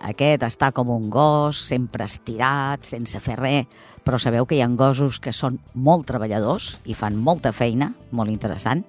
[0.03, 3.69] aquest està com un gos, sempre estirat, sense fer res,
[4.03, 8.33] però sabeu que hi ha gossos que són molt treballadors i fan molta feina, molt
[8.33, 8.83] interessant.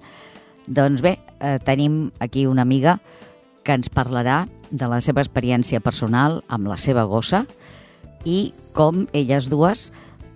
[0.67, 2.97] Doncs bé, eh, tenim aquí una amiga
[3.63, 7.43] que ens parlarà de la seva experiència personal amb la seva gossa
[8.25, 9.91] i com elles dues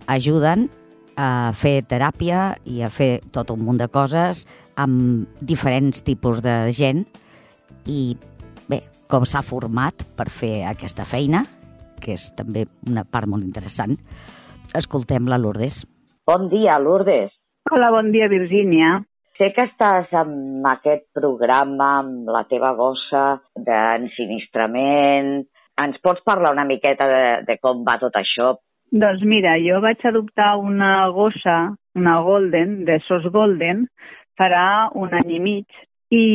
[0.09, 0.67] ajuden
[1.19, 4.45] a fer teràpia i a fer tot un munt de coses
[4.79, 7.03] amb diferents tipus de gent
[7.89, 8.15] i
[8.69, 11.43] bé, com s'ha format per fer aquesta feina,
[11.99, 13.97] que és també una part molt interessant.
[14.77, 15.83] Escoltem la Lourdes.
[16.29, 17.33] Bon dia, Lourdes.
[17.69, 18.99] Hola, bon dia, Virgínia.
[19.39, 25.29] Sé que estàs amb aquest programa amb la teva gossa d'ensinistrament.
[25.79, 28.49] Ens pots parlar una miqueta de, de com va tot això?
[28.91, 31.55] Doncs mira, jo vaig adoptar una gossa,
[31.95, 33.85] una golden, de Sos Golden,
[34.35, 35.79] farà un any i mig,
[36.11, 36.25] i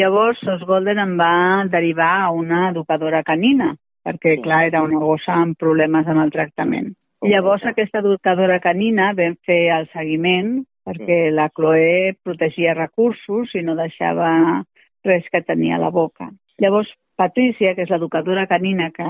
[0.00, 1.36] llavors Sos Golden em va
[1.68, 6.88] derivar a una educadora canina, perquè, clar, era una gossa amb problemes amb el tractament.
[7.20, 13.76] Llavors, aquesta educadora canina vam fer el seguiment perquè la Chloé protegia recursos i no
[13.78, 14.30] deixava
[15.06, 16.30] res que tenia a la boca.
[16.60, 16.90] Llavors,
[17.20, 19.06] Patricia, que és l'educadora canina que,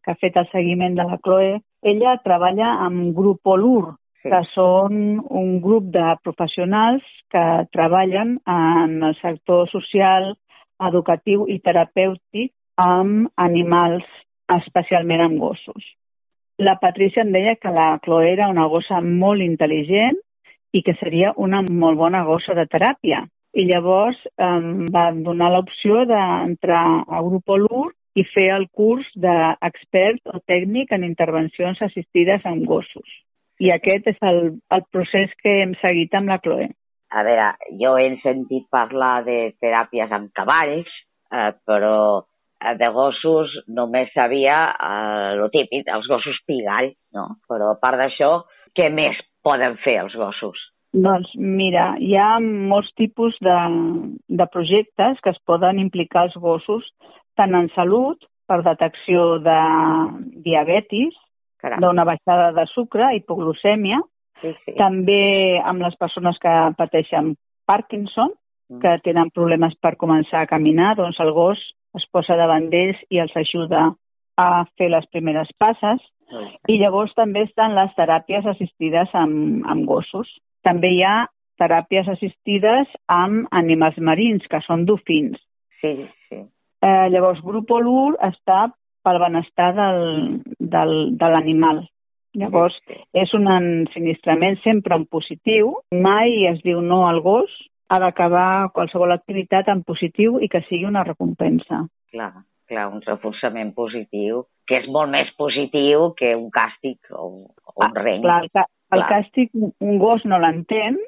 [0.00, 4.28] que ha fet el seguiment de la Chloe, ella treballa amb Grup Olur, sí.
[4.28, 10.32] que són un grup de professionals que treballen en el sector social,
[10.88, 14.06] educatiu i terapèutic amb animals,
[14.56, 15.84] especialment amb gossos.
[16.60, 20.18] La Patricia em deia que la Chloe era una gossa molt intel·ligent
[20.72, 26.04] i que seria una molt bona gossa de teràpia i llavors em va donar l'opció
[26.06, 32.66] d'entrar a Grup Olur i fer el curs d'expert o tècnic en intervencions assistides amb
[32.66, 33.06] gossos.
[33.60, 34.40] I aquest és el,
[34.72, 36.70] el procés que hem seguit amb la Chloe.
[37.10, 40.90] A veure, jo he sentit parlar de teràpies amb cavalls,
[41.34, 47.26] eh, però eh, de gossos només sabia eh, lo típic, els gossos pigall, no?
[47.50, 48.30] Però a part d'això,
[48.78, 50.58] què més poden fer els gossos?
[50.90, 53.56] Doncs mira, hi ha molts tipus de,
[54.26, 56.86] de projectes que es poden implicar els gossos
[57.38, 59.58] tant en salut, per detecció de
[60.42, 61.14] diabetis,
[61.62, 64.00] d'una baixada de sucre, hipoglucèmia,
[64.42, 64.74] sí, sí.
[64.78, 67.34] també amb les persones que pateixen
[67.68, 68.32] Parkinson,
[68.72, 68.80] mm.
[68.82, 71.62] que tenen problemes per començar a caminar, doncs el gos
[71.98, 73.90] es posa davant d'ells i els ajuda
[74.40, 74.48] a
[74.78, 76.02] fer les primeres passes.
[76.68, 80.30] I llavors també estan les teràpies assistides amb, amb gossos.
[80.66, 81.28] També hi ha
[81.60, 85.38] teràpies assistides amb animals marins, que són dofins.
[85.80, 85.94] Sí,
[86.28, 86.42] sí.
[86.80, 88.68] Eh, llavors, Grup Olur està
[89.04, 90.04] pel benestar del,
[90.58, 91.82] del, de l'animal.
[92.40, 92.96] Llavors, sí.
[93.18, 97.50] és un ensinistrament sempre en positiu, mai es diu no al gos,
[97.90, 101.82] ha d'acabar qualsevol activitat en positiu i que sigui una recompensa.
[102.14, 102.32] Clar,
[102.70, 107.88] clar, un reforçament positiu, que és molt més positiu que un càstig o, o un
[107.88, 108.22] ah, reng.
[108.24, 108.64] Clar, el,
[108.98, 111.00] el càstig un gos no l'entén,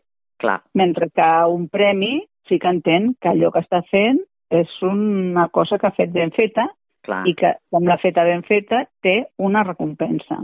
[0.75, 2.16] mentre que un premi
[2.51, 4.18] sí que entén que allò que està fent
[4.53, 6.66] és una cosa que ha fet ben feta
[7.07, 7.22] Clar.
[7.31, 10.42] i que, com l'ha feta ben feta, té una recompensa.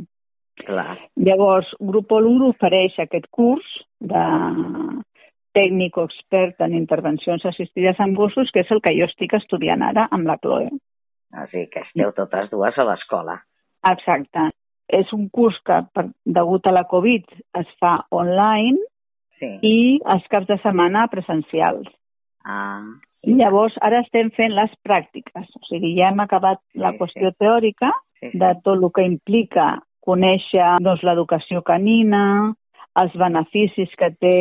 [0.58, 0.96] Clar.
[1.22, 3.66] Llavors, Grup Olur ofereix aquest curs
[4.00, 4.24] de
[5.54, 9.82] tècnic o expert en intervencions assistides amb gossos, que és el que jo estic estudiant
[9.86, 10.70] ara amb la Chloe.
[11.32, 13.36] Així que esteu totes dues a l'escola.
[13.88, 14.48] Exacte
[14.88, 17.26] és un curs que, per, degut a la Covid,
[17.60, 18.80] es fa online
[19.38, 19.50] sí.
[19.60, 19.76] i
[20.14, 21.90] els caps de setmana presencials.
[22.44, 22.80] Ah.
[23.28, 25.50] I llavors ara estem fent les pràctiques.
[25.58, 27.38] O sigui, ja hem acabat sí, la qüestió sí.
[27.44, 28.38] teòrica sí, sí.
[28.40, 29.74] de tot el que implica
[30.08, 32.54] conèixer doncs, l'educació canina,
[32.98, 34.38] els beneficis que té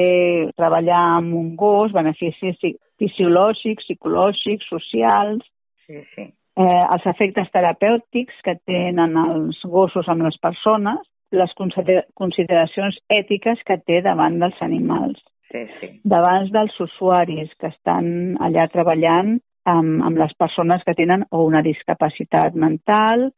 [0.56, 2.56] treballar amb un gos, beneficis
[2.97, 5.43] fisiològics, psicològics, socials.
[5.86, 12.98] Sí, sí eh, els efectes terapèutics que tenen els gossos amb les persones, les consideracions
[13.12, 15.20] ètiques que té davant dels animals,
[15.52, 15.89] sí, sí.
[16.08, 19.36] davant dels usuaris que estan allà treballant
[19.67, 23.30] amb, amb les persones que tenen o una discapacitat mental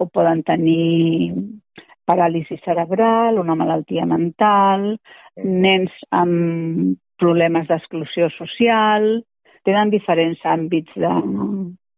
[0.00, 1.32] o poden tenir
[2.08, 4.92] paràlisi cerebral, una malaltia mental,
[5.34, 5.48] sí.
[5.64, 9.10] nens amb problemes d'exclusió social,
[9.64, 11.10] tenen diferents àmbits de,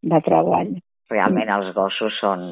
[0.03, 0.75] de treball.
[1.11, 2.43] Realment els gossos són,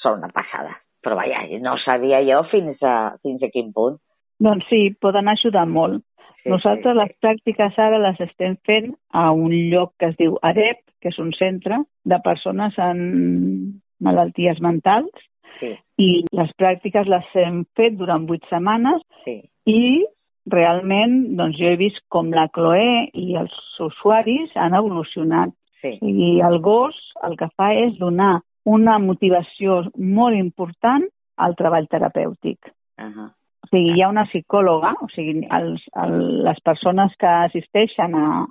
[0.00, 0.74] són una passada.
[1.04, 3.98] Però vaja, no sabia jo fins a, fins a quin punt.
[4.40, 6.02] Doncs sí, poden ajudar molt.
[6.42, 7.00] Sí, Nosaltres sí, sí.
[7.00, 11.20] les pràctiques ara les estem fent a un lloc que es diu AREP, que és
[11.20, 15.12] un centre de persones amb malalties mentals,
[15.60, 15.72] sí.
[16.00, 19.38] i les pràctiques les hem fet durant vuit setmanes sí.
[19.70, 20.04] i
[20.52, 25.98] realment doncs, jo he vist com la Chloé i els usuaris han evolucionat Sí.
[26.00, 26.96] I el gos
[27.28, 31.04] el que fa és donar una motivació molt important
[31.36, 32.72] al treball terapèutic.
[32.96, 33.30] Uh -huh.
[33.64, 38.46] O sigui, hi ha una psicòloga, o sigui, els, el, les persones que assisteixen a,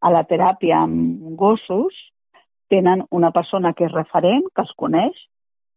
[0.00, 1.94] a la teràpia amb gossos
[2.68, 5.16] tenen una persona que és referent, que els coneix,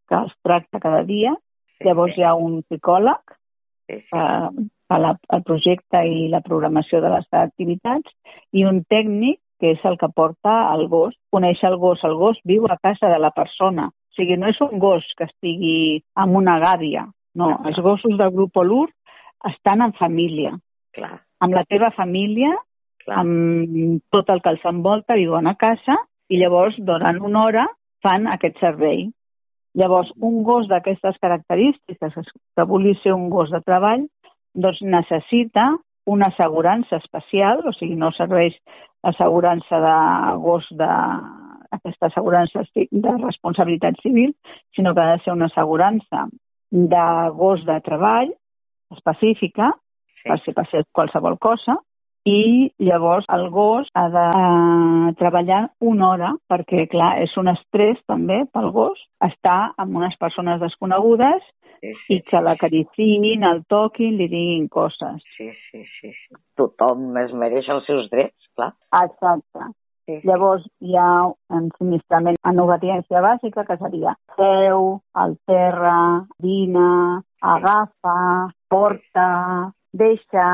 [0.07, 1.35] que els tracta cada dia.
[1.77, 2.21] Sí, Llavors sí.
[2.21, 3.21] hi ha un psicòleg
[3.87, 4.05] sí, sí.
[4.09, 8.11] que fa la, el projecte i la programació de les activitats
[8.51, 12.01] i un tècnic que és el que porta el gos, coneix el gos.
[12.07, 13.87] El gos viu a casa de la persona.
[13.87, 17.05] O sigui, no és un gos que estigui amb una gàbia.
[17.37, 18.89] No, els gossos del grup Olur
[19.47, 20.51] estan en família.
[20.97, 21.13] Clar.
[21.39, 22.51] Amb la teva família,
[23.05, 23.21] Clar.
[23.21, 25.95] amb tot el que els envolta, viuen a casa
[26.27, 27.65] i llavors durant una hora
[28.03, 29.05] fan aquest servei.
[29.77, 32.17] Llavors, un gos d'aquestes característiques,
[32.57, 34.03] que vulgui ser un gos de treball,
[34.53, 35.69] doncs necessita
[36.05, 38.57] una assegurança especial, o sigui, no serveix
[39.03, 39.97] assegurança de
[40.43, 40.89] gos de
[41.71, 44.35] aquesta assegurança de responsabilitat civil,
[44.75, 46.27] sinó que ha de ser una assegurança
[46.71, 48.33] de gos de treball
[48.91, 49.71] específica,
[50.21, 50.27] sí.
[50.29, 51.77] per si passés qualsevol cosa,
[52.27, 57.97] i llavors el gos ha de uh, treballar una hora perquè, clar, és un estrès
[58.05, 61.41] també pel gos estar amb unes persones desconegudes
[61.81, 65.21] sí, sí, i que l'acaricin, el toquin, li diguin coses.
[65.35, 66.39] Sí, sí, sí, sí.
[66.57, 68.71] Tothom es mereix els seus drets, clar.
[69.01, 69.71] Exacte.
[70.05, 70.27] Sí, sí.
[70.27, 71.09] Llavors hi ha
[71.57, 75.97] un subministrament en obediència bàsica que seria seu, al terra,
[76.41, 78.17] vina, agafa,
[78.69, 79.27] porta,
[79.93, 80.47] deixa,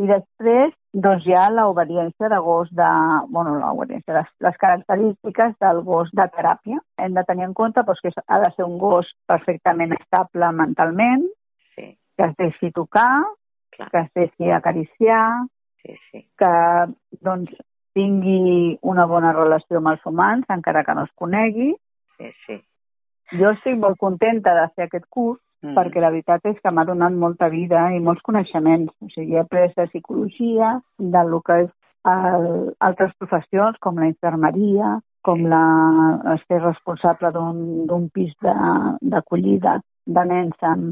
[0.00, 2.88] i després, doncs hi ha l'obediència de gos de...
[3.34, 6.78] bueno, l'obediència, les, les característiques del gos de teràpia.
[7.02, 11.26] Hem de tenir en compte doncs, que ha de ser un gos perfectament estable mentalment,
[11.74, 11.88] sí.
[12.16, 13.24] que es deixi tocar,
[13.74, 13.90] Clar.
[13.90, 15.24] que es deixi acariciar,
[15.82, 16.22] sí, sí.
[16.38, 16.52] que
[17.26, 17.50] doncs,
[17.94, 21.72] tingui una bona relació amb els humans, encara que no es conegui.
[22.18, 22.60] Sí, sí.
[23.34, 25.74] Jo estic molt contenta de fer aquest curs mm.
[25.78, 28.92] perquè la veritat és que m'ha donat molta vida i molts coneixements.
[29.00, 31.72] O sigui, he après de psicologia, del que és
[32.10, 32.48] el,
[32.84, 35.64] altres professions com la infermeria, com la,
[36.44, 39.86] ser responsable d'un pis d'acollida de,
[40.18, 40.90] de nens amb,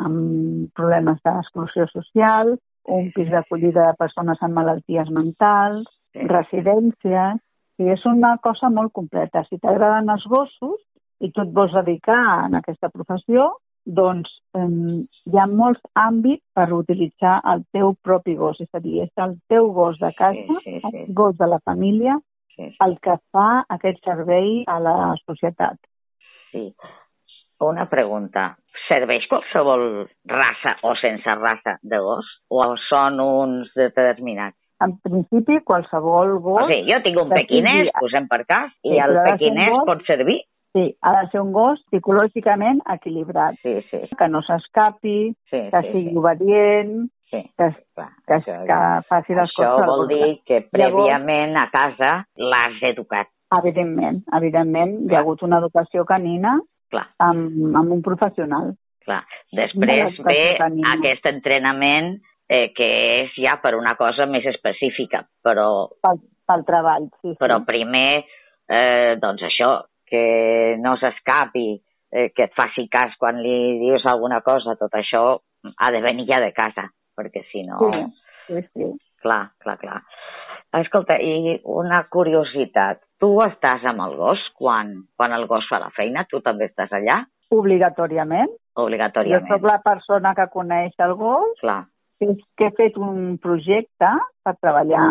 [0.00, 2.54] amb problemes d'exclusió social,
[2.88, 7.44] un pis d'acollida de persones amb malalties mentals, residències...
[7.78, 9.44] I és una cosa molt completa.
[9.46, 10.80] Si t'agraden els gossos
[11.22, 13.44] i tu et vols dedicar a aquesta professió,
[13.88, 14.68] doncs eh,
[15.32, 19.36] hi ha molts àmbits per utilitzar el teu propi gos, és a dir, és el
[19.48, 21.04] teu gos de casa, sí, sí, sí.
[21.06, 22.18] el gos de la família,
[22.54, 22.76] sí, sí.
[22.84, 23.48] el que fa
[23.78, 25.80] aquest servei a la societat.
[26.52, 26.68] Sí.
[27.64, 28.52] Una pregunta.
[28.86, 32.28] Serveix qualsevol raça o sense raça de gos?
[32.54, 34.54] O són uns determinats?
[34.84, 36.68] En principi, qualsevol gos...
[36.68, 40.38] O sigui, jo tinc un pequinès, posem per cas, i el pequinès pot servir
[40.76, 43.56] Sí, ha de ser un gos psicològicament equilibrat.
[43.62, 44.02] Sí, sí.
[44.18, 45.18] Que no s'escapi,
[45.50, 46.18] sí, que sí, sigui sí.
[46.20, 46.94] obedient,
[47.32, 49.84] sí, que, clar, que, això, que faci les això coses.
[49.84, 53.32] Això vol dir que prèviament Llavors, a casa l'has educat.
[53.58, 54.98] Evidentment, evidentment.
[54.98, 55.08] Clar.
[55.08, 56.58] Hi ha hagut una educació canina
[56.90, 57.06] clar.
[57.24, 58.72] Amb, amb un professional.
[59.04, 59.22] Clar.
[59.56, 60.94] Després ve canina.
[60.96, 62.16] aquest entrenament
[62.48, 62.88] eh, que
[63.22, 65.68] és ja per una cosa més específica, però...
[66.04, 67.36] Pel, pel treball, sí.
[67.40, 67.68] Però sí.
[67.68, 68.10] primer,
[68.68, 69.70] eh, doncs això,
[70.10, 71.68] que no s'escapi,
[72.12, 75.24] eh, que et faci cas quan li dius alguna cosa, tot això
[75.74, 77.80] ha de venir ja de casa, perquè si no...
[77.82, 78.02] Sí,
[78.48, 78.92] sí, sí.
[79.18, 80.02] Clar, clar, clar.
[80.78, 83.00] Escolta, i una curiositat.
[83.18, 86.22] Tu estàs amb el gos quan, quan el gos fa la feina?
[86.30, 87.22] Tu també estàs allà?
[87.50, 88.52] Obligatòriament.
[88.78, 89.48] Obligatòriament.
[89.48, 91.56] Jo soc la persona que coneix el gos.
[91.64, 91.80] Clar.
[92.22, 94.10] És que he fet un projecte
[94.44, 95.02] per treballar,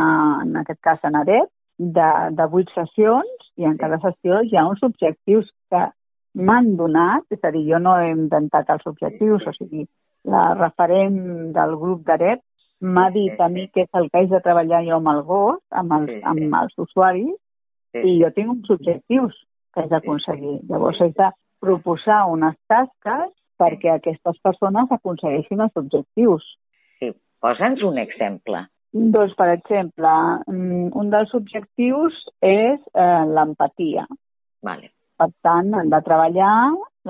[0.45, 4.65] en aquest cas, a Naret, de, de vuit sessions i en cada sessió hi ha
[4.69, 5.83] uns objectius que
[6.37, 9.87] m'han donat, és a dir, jo no he inventat els objectius, o sigui,
[10.27, 11.17] la referent
[11.55, 12.43] del grup d'AREP
[12.81, 15.59] m'ha dit a mi que és el que haig de treballar jo amb el gos,
[15.71, 17.33] amb els, amb els usuaris,
[17.97, 19.37] i jo tinc uns objectius
[19.73, 20.59] que haig d'aconseguir.
[20.69, 21.31] Llavors haig de
[21.63, 26.45] proposar unes tasques perquè aquestes persones aconsegueixin els objectius.
[26.99, 27.09] Sí,
[27.41, 28.61] posa'ns un exemple.
[28.93, 30.11] Doncs, per exemple,
[30.47, 34.07] mm, un dels objectius és eh, l'empatia.
[34.63, 34.91] Vale.
[35.17, 36.53] Per tant, han de treballar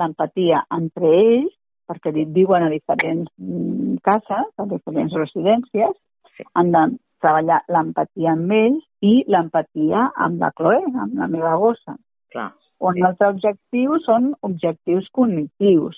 [0.00, 1.54] l'empatia entre ells,
[1.88, 5.94] perquè viuen a diferents mm, cases, a diferents residències,
[6.36, 6.46] sí.
[6.54, 6.84] han de
[7.22, 11.96] treballar l'empatia amb ells i l'empatia amb la Chloe, amb la meva gossa.
[12.34, 12.50] Clar.
[12.78, 15.96] Un altre objectiu són objectius cognitius.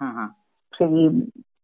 [0.00, 0.28] Uh -huh.
[0.72, 1.06] O sigui,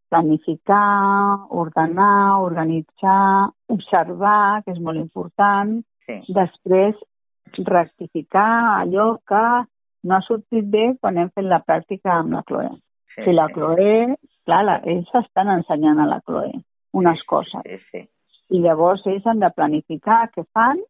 [0.08, 6.20] planificar, ordenar, organitzar, observar, que és molt important, sí.
[6.36, 6.98] després
[7.58, 9.44] rectificar allò que
[10.04, 12.72] no ha sortit bé quan hem fet la pràctica amb la Chloe.
[13.14, 16.52] Sí, si la Chloe, clar, la, ells estan ensenyant a la Chloe
[16.94, 17.62] unes coses.
[17.66, 18.02] Sí, sí.
[18.54, 20.82] I llavors ells han de planificar què fan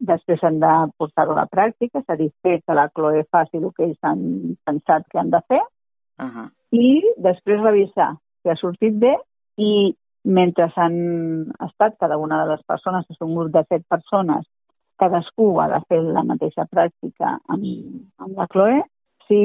[0.00, 3.60] després han de portar-ho a la pràctica, és a dir, fer que la Chloe faci
[3.60, 4.22] el que ells han
[4.64, 6.48] pensat que han de fer, uh -huh.
[6.72, 9.14] i després revisar si ha sortit bé
[9.60, 9.92] i
[10.24, 10.96] mentre han
[11.66, 14.44] estat cada una de les persones, és un grup de set persones,
[15.00, 17.64] cadascú ha de fer la mateixa pràctica amb,
[18.20, 18.82] amb la Chloe,
[19.28, 19.40] si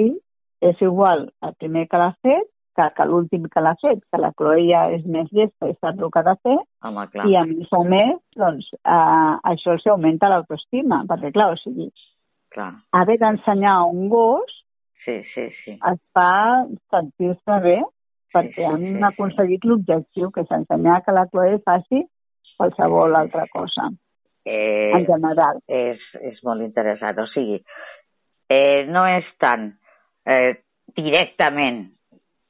[0.66, 4.34] és igual el primer que l'ha fet que, que l'últim que l'ha fet, que la
[4.36, 7.28] Chloe ja és més llesta i sap el que ha de fer, Home, clar.
[7.32, 11.88] i a més a més, doncs, eh, això els augmenta l'autoestima, perquè, clar, o sigui,
[12.54, 12.74] clar.
[13.00, 14.60] haver d'ensenyar un gos
[15.06, 15.78] sí, sí, sí.
[15.78, 17.78] es fa sentir-se bé,
[18.36, 22.04] perquè sí, sí, han sí, aconseguit l'objectiu, que és ensenyar que la Chloe faci
[22.60, 23.90] qualsevol altra cosa,
[24.46, 25.62] eh, en general.
[25.68, 27.60] És, és molt interessant, o sigui,
[28.52, 29.70] eh, no és tant
[30.28, 30.52] eh,
[30.96, 31.86] directament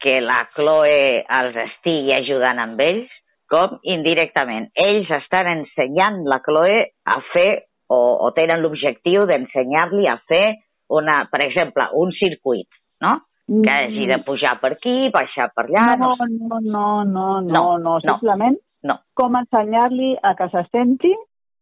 [0.02, 3.14] que la Chloe els estigui ajudant amb ells,
[3.50, 4.72] com indirectament.
[4.82, 7.50] Ells estan ensenyant la Chloe a fer
[7.88, 10.46] o, o tenen l'objectiu d'ensenyar-li a fer,
[10.94, 12.70] una, per exemple, un circuit,
[13.02, 13.20] no?
[13.46, 14.26] Que hagi de mm.
[14.26, 15.86] pujar per aquí, baixar per allà...
[16.02, 18.98] No, no, no, no, no, no, no, simplement no.
[19.14, 21.14] com ensenyar-li a que se senti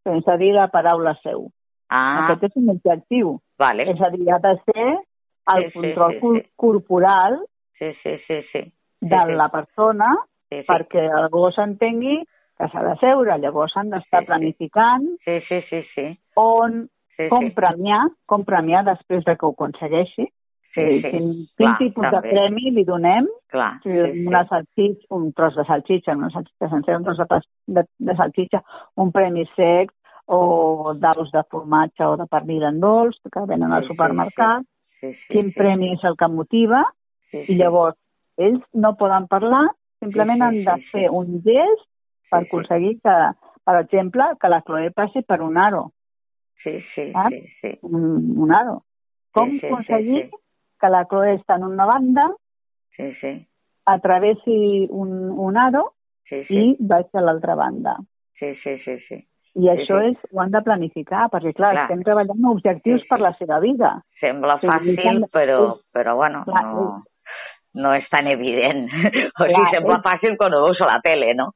[0.07, 1.49] sense dir la paraula seu.
[1.91, 2.23] Ah.
[2.23, 3.35] Aquest és un objectiu.
[3.59, 3.87] Vale.
[3.91, 4.87] És a dir, ha de ser
[5.53, 6.51] el sí, control sí, sí, sí.
[6.55, 7.39] corporal
[7.79, 8.61] sí, sí, sí, sí.
[9.01, 10.13] de sí, la persona
[10.49, 10.65] sí, sí.
[10.67, 12.21] perquè el gos entengui
[12.59, 14.29] que s'ha de seure, llavors han d'estar Sí, sí.
[14.29, 16.05] planificant Sí, sí, sí, sí.
[16.39, 16.85] on,
[17.17, 17.55] sí, com sí.
[17.57, 20.29] premiar, com premiar després de que ho aconsegueixi.
[20.73, 21.09] Sí, sí.
[21.11, 22.29] Quin, quin Clar, tipus també.
[22.29, 23.27] de premi li donem?
[23.53, 24.23] Clar, sí, sí.
[24.25, 27.39] una salsitxa, un tros de salsitxa, una salsitxa sencera, un tros de,
[27.77, 28.63] de, de salsitxa,
[28.97, 29.91] un premi sec
[30.25, 34.63] o daus de formatge o de pernil en dolç que venen al Sí, sí, supermercat.
[34.99, 36.83] sí, sí, Quin sí, premi és el que motiva?
[37.29, 37.97] sí, I llavors,
[38.37, 39.67] ells no poden parlar,
[39.99, 41.15] simplement Sí, sí, han de sí, fer sí.
[41.15, 41.85] un gest
[42.31, 42.47] per sí.
[42.47, 43.15] aconseguir que,
[43.65, 45.91] per exemple, que la Chloe passi per un aro,
[46.63, 47.27] Sí, sí, Ah?
[47.29, 47.77] sí, sí.
[47.81, 48.83] un, un aro.
[49.33, 50.37] Com sí, sí, aconseguir sí.
[50.83, 52.27] Que la Chloe està en una banda,
[52.97, 53.29] Sí, sí,
[53.89, 55.93] atravessi un, un aro
[56.29, 57.95] sí, sí, i vaig a l'altra banda.
[58.39, 59.17] sí, sí, sí, sí.
[59.55, 60.07] I això sí.
[60.11, 61.83] és, ho han de planificar, perquè clar, Clar.
[61.85, 63.09] estem treballant objectius Sí, sí.
[63.11, 63.91] per la seva vida.
[64.19, 65.57] Sembla Sí, fàcil, sembla- però,
[65.93, 66.85] però bueno, Clar, no,
[67.75, 68.87] no és tan evident.
[69.39, 71.51] O sigui, Clar, sembla és- fàcil quan ho veus a la tele, no?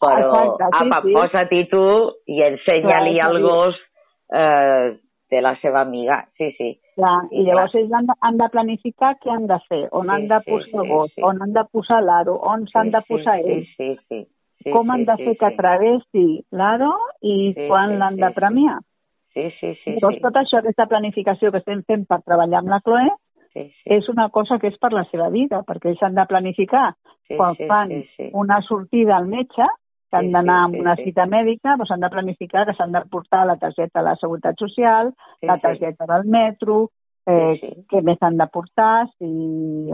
[0.00, 1.14] Però, Exacte, sí, apa, sí.
[1.18, 1.84] posa-t'hi tu
[2.30, 3.42] i ensenya-li al sí.
[3.48, 3.80] gos
[4.32, 4.86] eh,
[5.30, 6.24] de la seva amiga.
[6.36, 6.80] Sí, sí.
[6.96, 10.06] Clar, Sí, I llavors ells han de, han de planificar què han de fer, on
[10.08, 11.22] Sí, han de sí, posar el sí, gos, sí.
[11.22, 14.20] on han de posar l'aro, on s'han de sí, posar sí, ells, Sí, sí,
[14.64, 14.70] sí.
[14.70, 15.56] com sí, han de sí, fer que sí.
[15.62, 18.34] travessi l'aro i Sí, quan sí, l'han sí, de sí.
[18.34, 18.78] premiar.
[19.34, 19.90] Sí, sí, sí.
[19.96, 20.22] Llavors, sí.
[20.26, 23.10] tot això, aquesta planificació que estem fent per treballar amb la Chloe,
[23.54, 23.90] sí, sí.
[23.96, 26.90] és una cosa que és per la seva vida, perquè ells han de planificar
[27.30, 28.30] Sí, quan sí, fan sí, sí.
[28.34, 29.62] una sortida al metge,
[30.10, 31.08] que han Sí, d'anar sí, una sí, sí.
[31.10, 34.58] cita mèdica, doncs han de planificar que s'han de portar la targeta de la Seguretat
[34.58, 35.62] Social, Sí, la sí.
[35.62, 36.90] targeta del metro,
[37.26, 37.86] eh, Sí, sí.
[37.88, 39.24] què més han de portar, si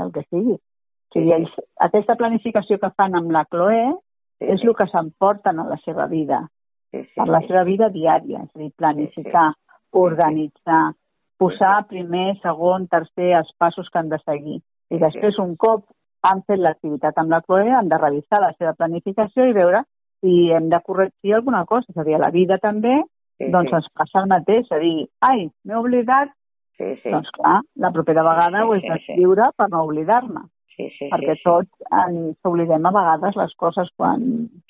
[0.01, 0.55] el que sigui.
[0.57, 1.33] O sigui, Sí.
[1.33, 1.51] ells,
[1.81, 3.95] aquesta planificació que fan amb la Chloe
[4.39, 4.67] Sí, és sí.
[4.67, 6.49] el que s'emporten a la seva vida,
[6.91, 7.49] Sí, sí, per la sí.
[7.49, 9.53] seva vida diària, és a dir, planificar,
[9.93, 10.93] organitzar,
[11.39, 14.61] posar primer, segon, tercer, els passos que han de seguir.
[14.91, 15.85] I Sí, després, un cop
[16.23, 19.83] han fet l'activitat amb la Chloe, han de revisar la seva planificació i veure
[20.27, 21.87] si hem de corregir alguna cosa.
[21.93, 22.97] És a dir, a la vida també,
[23.39, 23.77] Sí, doncs sí.
[23.77, 24.64] ens passa el mateix.
[24.64, 26.31] És a dir, ai, m'he oblidat,
[26.79, 27.11] Sí, sí.
[27.12, 28.93] doncs clar, la propera vegada Sí, ho he sí, sí.
[28.93, 30.41] d'escriure per no oblidar-me.
[30.77, 31.45] Sí, sí, perquè sí, sí.
[31.45, 34.20] tots ens oblidem a vegades les coses quan,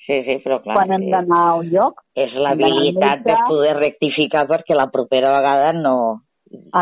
[0.05, 1.99] Sí, sí, però clar, quan hem és, d'anar a un lloc.
[2.15, 6.21] és l'habilitat de poder rectificar perquè la propera vegada no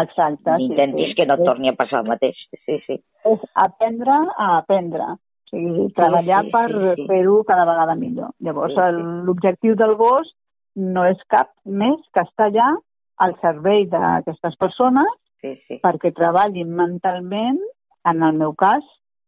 [0.01, 0.57] Exacte.
[0.57, 1.15] sí, intentis sí.
[1.15, 2.35] que no torni a passar el mateix.
[2.65, 2.99] Sí, sí.
[3.25, 5.15] és aprendre a aprendre.
[5.45, 7.07] O sigui, treballar sí, per sí, sí.
[7.07, 8.31] fer-ho cada vegada millor.
[8.39, 8.87] Llavors, Sí, sí.
[8.87, 10.33] el- l'objectiu del gos
[10.75, 12.75] no és cap més que estar allà
[13.17, 15.07] al servei d'aquestes persones
[15.41, 15.79] Sí, sí.
[15.83, 17.59] perquè treballin mentalment,
[18.05, 18.83] en el meu cas,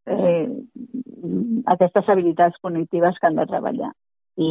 [0.07, 0.49] eh,
[1.65, 3.91] aquestes habilitats cognitives que han de treballar
[4.37, 4.47] i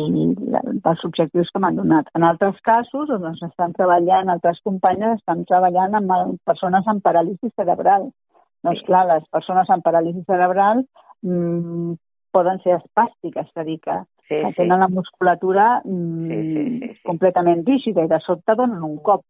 [0.84, 2.08] els objectius que m'han donat.
[2.18, 8.08] En altres casos, doncs estan treballant, altres companyes estan treballant amb persones amb paràlisi cerebral.
[8.64, 8.86] Doncs Sí.
[8.86, 10.84] clar, les persones amb paràlisi cerebral
[11.22, 11.94] mm,
[12.32, 13.96] poden ser espàstiques, és a dir, que,
[14.26, 14.54] Sí, que sí.
[14.56, 17.02] tenen la musculatura mm, Sí, sí, sí, sí.
[17.06, 19.22] completament rígida i de sobte donen un cop.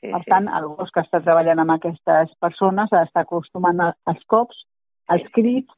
[0.00, 0.30] Sí, Per sí.
[0.30, 4.64] tant, el gos que està treballant amb aquestes persones ha d'estar acostumant als cops,
[5.08, 5.70] als crits,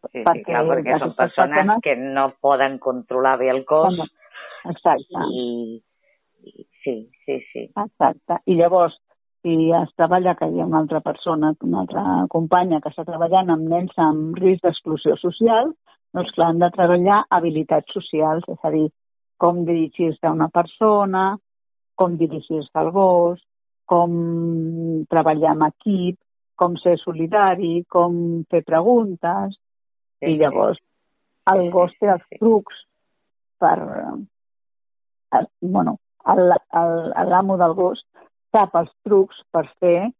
[0.00, 3.98] Sí, sí, perquè clar, perquè són persones persones- que no poden controlar bé el cos
[4.64, 5.82] exacte, i,
[6.44, 7.70] i sí, sí, sí.
[7.76, 8.38] exacte.
[8.46, 8.96] I llavors,
[9.42, 13.52] si es treballa que hi ha una altra persona, una altra companya que està treballant
[13.54, 15.72] amb nens amb risc d'exclusió social,
[16.14, 18.88] doncs clar, han de treballar habilitats socials, és a dir,
[19.40, 21.24] com dirigir-se a una persona,
[21.96, 23.40] com dirigir-se al gos,
[23.88, 24.12] com
[25.10, 26.18] treballar en equip,
[26.60, 29.56] com ser solidari, com fer preguntes,
[30.20, 30.78] i llavors
[31.54, 32.84] el gos té els trucs
[33.60, 33.78] per...
[35.32, 38.02] Eh, bueno, l'amo del gos
[38.54, 40.10] sap els trucs per fer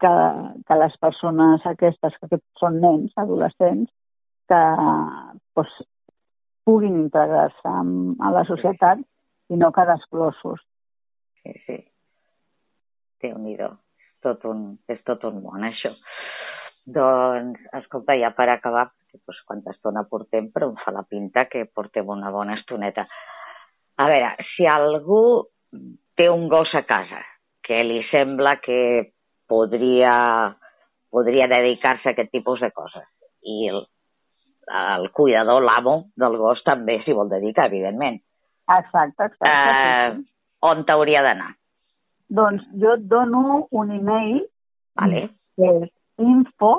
[0.00, 0.14] que,
[0.66, 3.90] que les persones aquestes, que són nens, adolescents,
[4.48, 4.62] que
[5.54, 5.74] pues,
[6.68, 9.02] puguin integrar-se a la societat
[9.52, 10.62] i no quedar exclosos.
[11.42, 11.78] Sí, sí.
[13.22, 13.72] Déu-n'hi-do.
[14.22, 15.92] Tot un, és tot un món, això.
[16.88, 21.46] Doncs, escolta, ja per acabar, perquè doncs, quanta estona portem, però em fa la pinta
[21.50, 23.04] que portem una bona estoneta.
[23.98, 25.22] A veure, si algú
[26.18, 27.20] té un gos a casa
[27.68, 28.80] que li sembla que
[29.48, 30.14] podria,
[31.12, 33.06] podria dedicar-se a aquest tipus de coses
[33.44, 33.84] i el,
[34.78, 38.18] el cuidador, l'amo del gos també s'hi vol dedicar, evidentment.
[38.68, 39.52] Exacte, exacte.
[39.52, 40.18] Eh,
[40.68, 41.52] on t'hauria d'anar?
[42.28, 44.42] Doncs jo et dono un email
[44.98, 45.28] vale.
[45.56, 45.88] que és
[46.20, 46.74] info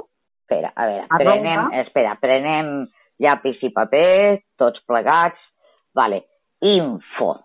[0.49, 2.69] Espera, a veure, arroba, prenem, espera, prenem
[3.21, 5.37] llapis i paper, tots plegats.
[5.93, 6.23] Vale,
[6.65, 7.35] info,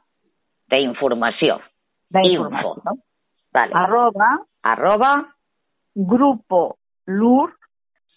[0.73, 1.59] d'informació.
[2.17, 2.79] D'informació.
[2.79, 2.95] Info.
[3.55, 3.73] Vale.
[3.75, 4.31] Arroba.
[4.63, 5.13] Arroba.
[5.95, 6.77] Grupo
[7.07, 7.53] LUR.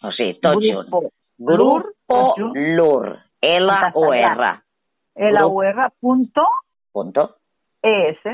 [0.03, 1.11] O sigui, tot junt.
[1.38, 2.21] Grupo
[2.55, 3.11] LUR.
[3.41, 4.47] L-U-R.
[5.15, 6.47] L-U-R punto.
[6.91, 7.27] Punto.
[7.81, 8.25] ES.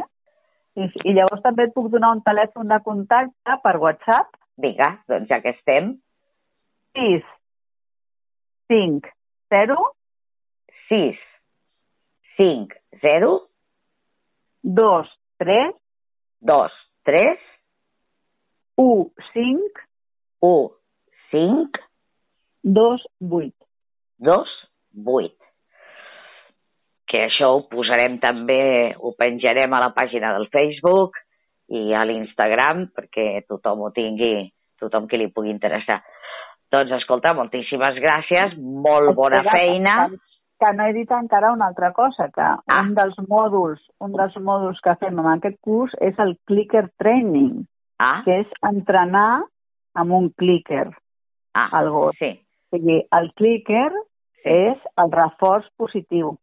[0.73, 4.31] I, I llavors també et puc donar un telèfon de contacte per WhatsApp.
[4.63, 5.91] Vinga, doncs ja que estem.
[6.93, 7.25] 6
[8.69, 9.09] 5
[9.49, 9.77] 0
[10.89, 11.21] 6
[12.37, 13.31] 5 0
[14.63, 15.73] 2 3
[16.53, 17.37] 2 3
[18.81, 19.85] 1 5
[20.41, 20.69] 1
[21.31, 21.81] 5
[22.63, 23.51] 2 8
[24.19, 24.59] 2
[25.05, 25.43] 8
[27.13, 31.19] que això ho posarem també, ho penjarem a la pàgina del Facebook
[31.69, 34.47] i a l'Instagram perquè tothom ho tingui,
[34.81, 35.99] tothom que li pugui interessar.
[36.73, 40.07] Doncs, escolta, moltíssimes gràcies, molt bona feina.
[40.59, 42.81] Que no he dit encara una altra cosa, que ah.
[42.81, 47.65] un dels mòduls, un dels mòduls que fem en aquest curs és el clicker training,
[47.99, 48.21] ah.
[48.25, 49.43] que és entrenar
[49.93, 50.87] amb un clicker
[51.53, 52.17] ah, al gos.
[52.19, 52.31] Sí.
[52.71, 54.49] O sigui, el clicker sí.
[54.49, 56.35] és el reforç positiu.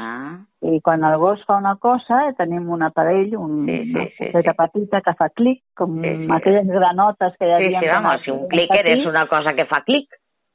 [0.00, 0.40] Ah.
[0.64, 4.42] I quan el gos fa una cosa, tenim un aparell, un, sí, sí, sí, una
[4.44, 4.56] sí.
[4.56, 6.28] petita que fa clic, com sí, sí.
[6.36, 7.80] aquelles granotes que hi havia...
[7.80, 10.08] Sí, sí, home, si un clicker és una cosa que fa clic,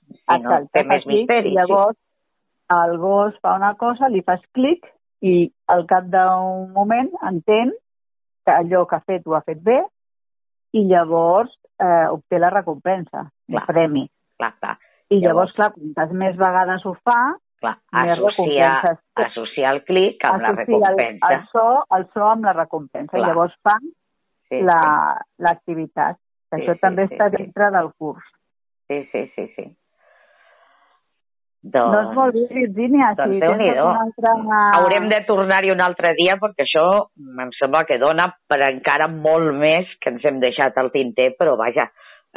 [0.09, 1.53] si Exacte, no té més misteri.
[1.57, 2.04] Llavors sí.
[2.73, 4.87] El gos fa una cosa, li fas clic
[5.25, 7.73] i al cap d'un moment entén
[8.45, 9.79] que allò que ha fet ho ha fet bé
[10.75, 14.05] i llavors eh, obté la recompensa, clar, el premi.
[14.37, 14.75] Clar, clar.
[15.09, 17.19] I llavors, llavors clar, quantes més vegades ho fa,
[17.63, 18.71] Clar, associa,
[19.15, 21.29] associa el clic amb associa la recompensa.
[21.31, 23.13] El, el, so, el so amb la recompensa.
[23.13, 23.23] Clar.
[23.23, 23.87] I llavors fan
[24.49, 24.61] sí,
[25.47, 26.19] l'activitat.
[26.19, 26.59] Sí.
[26.59, 27.41] Això sí, també sí, està sí.
[27.41, 28.27] dintre del curs.
[28.89, 29.65] Sí, sí, sí, sí.
[31.65, 33.07] Doncs, doncs molt bé, Virginia.
[33.17, 34.33] Doncs si déu altra...
[34.77, 36.85] Haurem de tornar-hi un altre dia perquè això
[37.17, 41.55] em sembla que dona per encara molt més que ens hem deixat al tinter, però
[41.57, 41.87] vaja,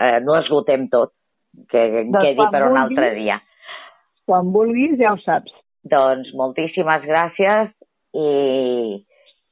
[0.01, 1.13] eh, no esgotem tot,
[1.69, 3.37] que doncs quedi per un altre dia.
[4.29, 5.53] Quan vulguis ja ho saps.
[5.89, 7.71] Doncs moltíssimes gràcies
[8.17, 8.29] i,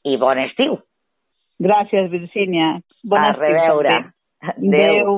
[0.09, 0.81] i bon estiu.
[1.61, 2.79] Gràcies, Virgínia.
[3.05, 3.45] Bon a estiu.
[3.45, 3.97] reveure.
[4.41, 4.73] Adéu.
[4.73, 5.17] Adéu.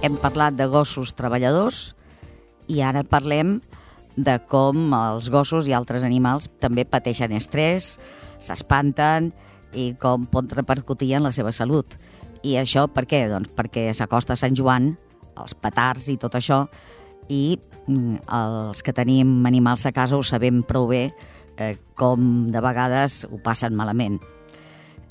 [0.00, 1.90] Hem parlat de gossos treballadors
[2.72, 3.58] i ara parlem
[4.16, 7.98] de com els gossos i altres animals també pateixen estrès,
[8.40, 9.28] s'espanten
[9.76, 11.98] i com pot repercutir en la seva salut.
[12.40, 13.26] I això per què?
[13.28, 14.94] Doncs perquè s'acosta Sant Joan,
[15.36, 16.62] els petards i tot això,
[17.28, 21.10] i mm, els que tenim animals a casa ho sabem prou bé
[21.60, 24.16] eh, com de vegades ho passen malament.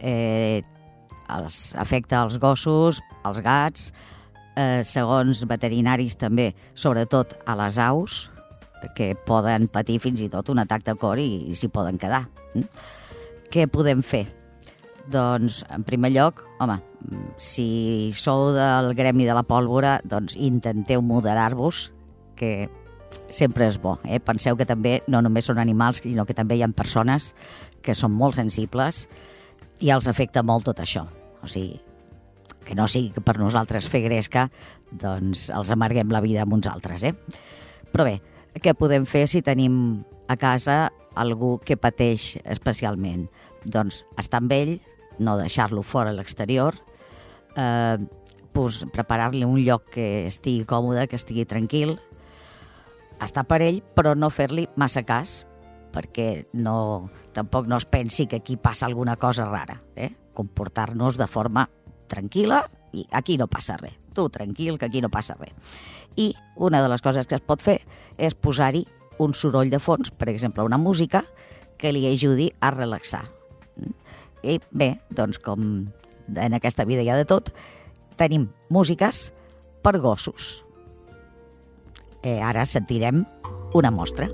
[0.02, 0.66] Eh,
[1.30, 3.92] els afecta els gossos, els gats,
[4.60, 8.26] eh, segons veterinaris també, sobretot a les aus,
[8.96, 12.26] que poden patir fins i tot un atac de cor i, i s'hi poden quedar.
[12.54, 12.68] Mm?
[13.52, 14.26] Què podem fer?
[15.10, 16.78] Doncs, en primer lloc, home,
[17.42, 21.88] si sou del gremi de la pólvora, doncs intenteu moderar-vos,
[22.38, 22.70] que
[23.34, 23.98] sempre és bo.
[24.06, 24.20] Eh?
[24.22, 27.34] Penseu que també no només són animals, sinó que també hi ha persones
[27.82, 29.08] que són molt sensibles
[29.82, 31.08] i els afecta molt tot això.
[31.42, 31.80] O sigui,
[32.70, 34.46] que no sigui per nosaltres fer gresca,
[34.92, 37.02] doncs els amarguem la vida amb uns altres.
[37.02, 37.16] Eh?
[37.90, 38.20] Però bé,
[38.62, 43.26] què podem fer si tenim a casa algú que pateix especialment?
[43.66, 44.76] Doncs estar amb ell,
[45.18, 46.78] no deixar-lo fora a l'exterior,
[47.58, 47.98] eh,
[48.54, 51.98] preparar-li un lloc que estigui còmode, que estigui tranquil,
[53.18, 55.40] estar per ell, però no fer-li massa cas,
[55.90, 59.82] perquè no, tampoc no es pensi que aquí passa alguna cosa rara.
[59.96, 60.14] Eh?
[60.38, 61.66] Comportar-nos de forma
[62.10, 62.64] tranquil·la
[62.98, 63.96] i aquí no passa res.
[64.14, 65.54] Tu tranquil, que aquí no passa res.
[66.18, 67.80] I una de les coses que es pot fer
[68.18, 68.86] és posar-hi
[69.20, 71.24] un soroll de fons, per exemple, una música
[71.80, 73.26] que li ajudi a relaxar.
[74.44, 75.62] I bé, doncs com
[76.36, 77.54] en aquesta vida hi ha de tot,
[78.20, 79.30] tenim músiques
[79.84, 80.60] per gossos.
[82.24, 83.24] Eh, ara sentirem
[83.74, 84.28] una mostra.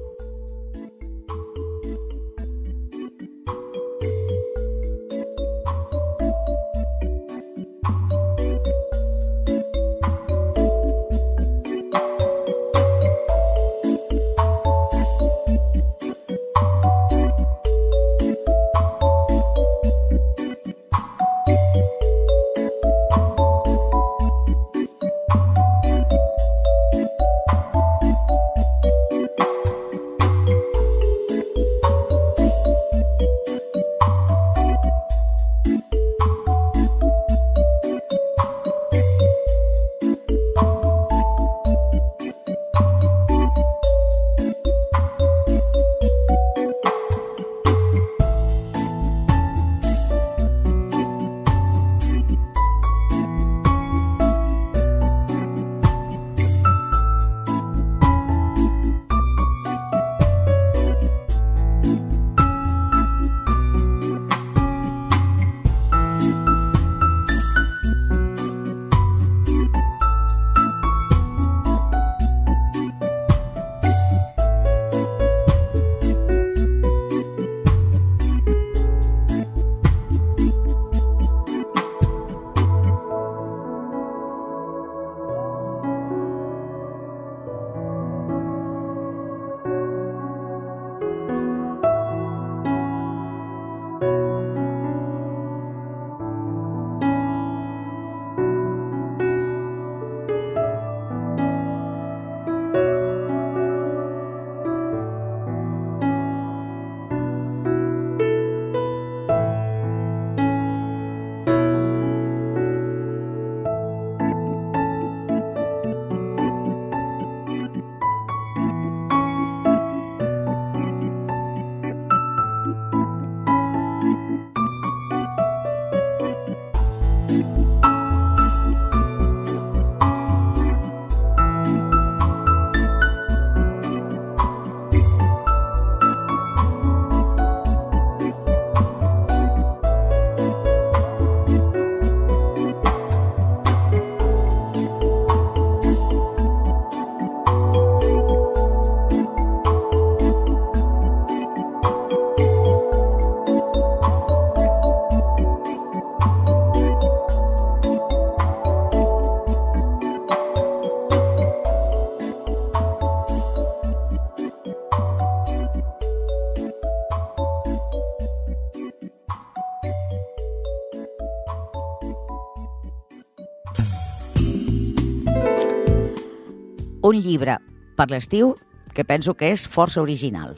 [177.15, 177.59] Un llibre
[177.95, 178.53] per l'estiu
[178.95, 180.55] que penso que és força original.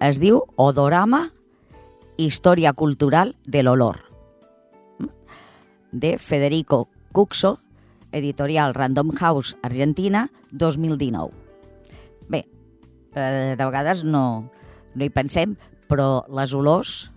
[0.00, 1.28] Es diu Odorama,
[2.20, 4.02] Història cultural de l'olor,
[5.92, 7.58] de Federico Cuxo,
[8.12, 11.32] editorial Random House Argentina, 2019.
[12.28, 12.44] Bé,
[13.14, 14.50] eh, de vegades no,
[14.94, 15.56] no hi pensem,
[15.88, 17.10] però les olors,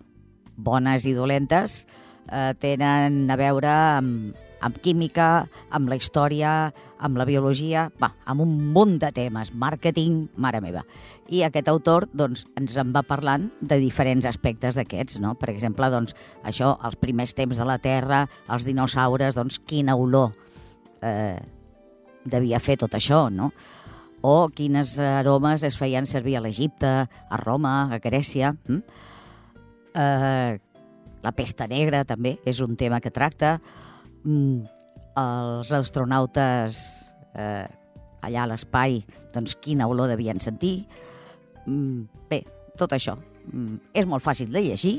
[0.56, 1.84] bones i dolentes,
[2.32, 6.72] eh, tenen a veure amb, amb química, amb la història,
[7.04, 10.84] amb la biologia, va, amb un munt de temes, màrqueting, mare meva.
[11.30, 15.36] I aquest autor doncs, ens en va parlant de diferents aspectes d'aquests, no?
[15.40, 16.16] Per exemple, doncs,
[16.48, 20.32] això, els primers temps de la Terra, els dinosaures, doncs, quina olor
[21.04, 21.40] eh,
[22.24, 23.52] devia fer tot això, no?
[24.24, 28.54] O quines aromes es feien servir a l'Egipte, a Roma, a Grècia.
[28.70, 28.80] Hm?
[30.00, 30.54] Eh,
[31.24, 33.58] la pesta negra també és un tema que tracta
[34.24, 34.83] mm,
[35.20, 36.80] els astronautes
[37.36, 37.66] eh,
[38.24, 39.02] allà a l'espai,
[39.34, 40.86] doncs quina olor devien sentir.
[41.66, 42.42] Mm, bé,
[42.80, 43.18] tot això.
[43.52, 44.96] Mm, és molt fàcil de llegir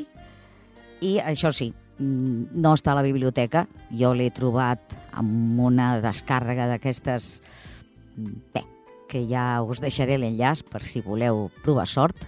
[1.05, 3.67] i això sí, mm, no està a la biblioteca.
[3.91, 7.41] Jo l'he trobat amb una descàrrega d'aquestes...
[8.15, 8.63] Bé,
[9.11, 12.19] que ja us deixaré l'enllaç per si voleu provar sort.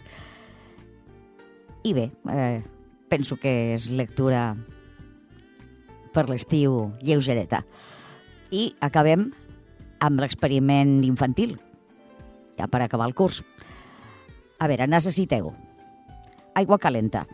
[1.87, 2.63] I bé, eh,
[3.09, 4.57] penso que és lectura
[6.17, 7.61] per l'estiu lleugereta.
[8.51, 9.29] I acabem
[10.01, 11.59] amb l'experiment infantil.
[12.57, 13.43] ja per acabar el curs.
[14.59, 15.53] A veure, necessiteu
[16.57, 17.27] aigua calenta,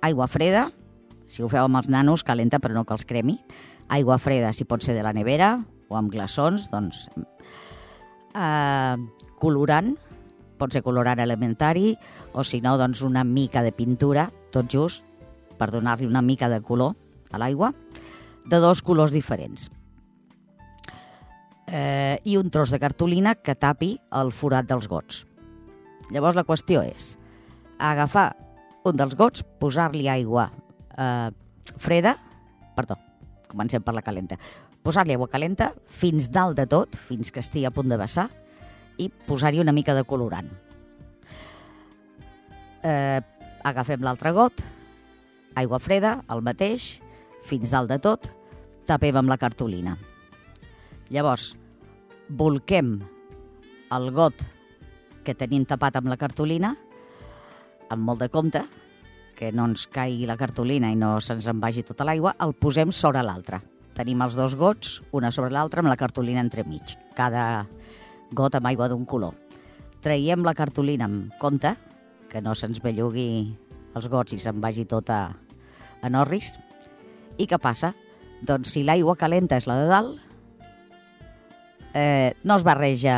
[0.00, 0.70] aigua freda,
[1.28, 3.36] si ho feu amb els nanos, calenta però no que els cremi,
[3.92, 5.58] aigua freda si pot ser de la nevera
[5.88, 7.06] o amb glaçons, doncs...
[8.32, 8.96] Eh,
[9.38, 9.92] colorant,
[10.58, 11.92] pot ser colorant elementari,
[12.32, 15.04] o si no, doncs una mica de pintura, tot just,
[15.60, 16.96] per donar-li una mica de color
[17.32, 17.72] a l'aigua,
[18.48, 19.68] de dos colors diferents
[21.68, 25.24] eh, i un tros de cartolina que tapi el forat dels gots.
[26.12, 27.12] Llavors la qüestió és
[27.78, 28.32] agafar
[28.88, 30.48] un dels gots, posar-li aigua
[30.96, 31.28] eh,
[31.76, 32.16] freda,
[32.76, 32.96] perdó,
[33.50, 34.38] comencem per la calenta,
[34.82, 38.28] posar-li aigua calenta fins dalt de tot, fins que estigui a punt de vessar,
[38.98, 40.48] i posar-hi una mica de colorant.
[42.82, 43.20] Eh,
[43.68, 44.64] agafem l'altre got,
[45.58, 46.96] aigua freda, el mateix,
[47.48, 48.28] fins dalt de tot,
[48.88, 49.96] tapem amb la cartolina.
[51.12, 51.54] Llavors,
[52.28, 52.98] volquem
[53.96, 54.44] el got
[55.24, 56.74] que tenim tapat amb la cartolina,
[57.88, 58.62] amb molt de compte,
[59.38, 62.92] que no ens caigui la cartolina i no se'ns en vagi tota l'aigua, el posem
[62.92, 63.60] sobre l'altre.
[63.96, 66.96] Tenim els dos gots, una sobre l'altra, amb la cartolina entremig.
[67.16, 67.66] Cada
[68.34, 69.34] got amb aigua d'un color.
[70.02, 71.74] Traiem la cartolina amb compte,
[72.28, 73.28] que no se'ns bellugui
[73.96, 75.18] els gots i se'n vagi tota
[76.02, 76.52] a norris.
[77.38, 77.92] I què passa?
[78.42, 80.18] Doncs si l'aigua calenta és la de dalt,
[81.94, 83.16] eh, no es barreja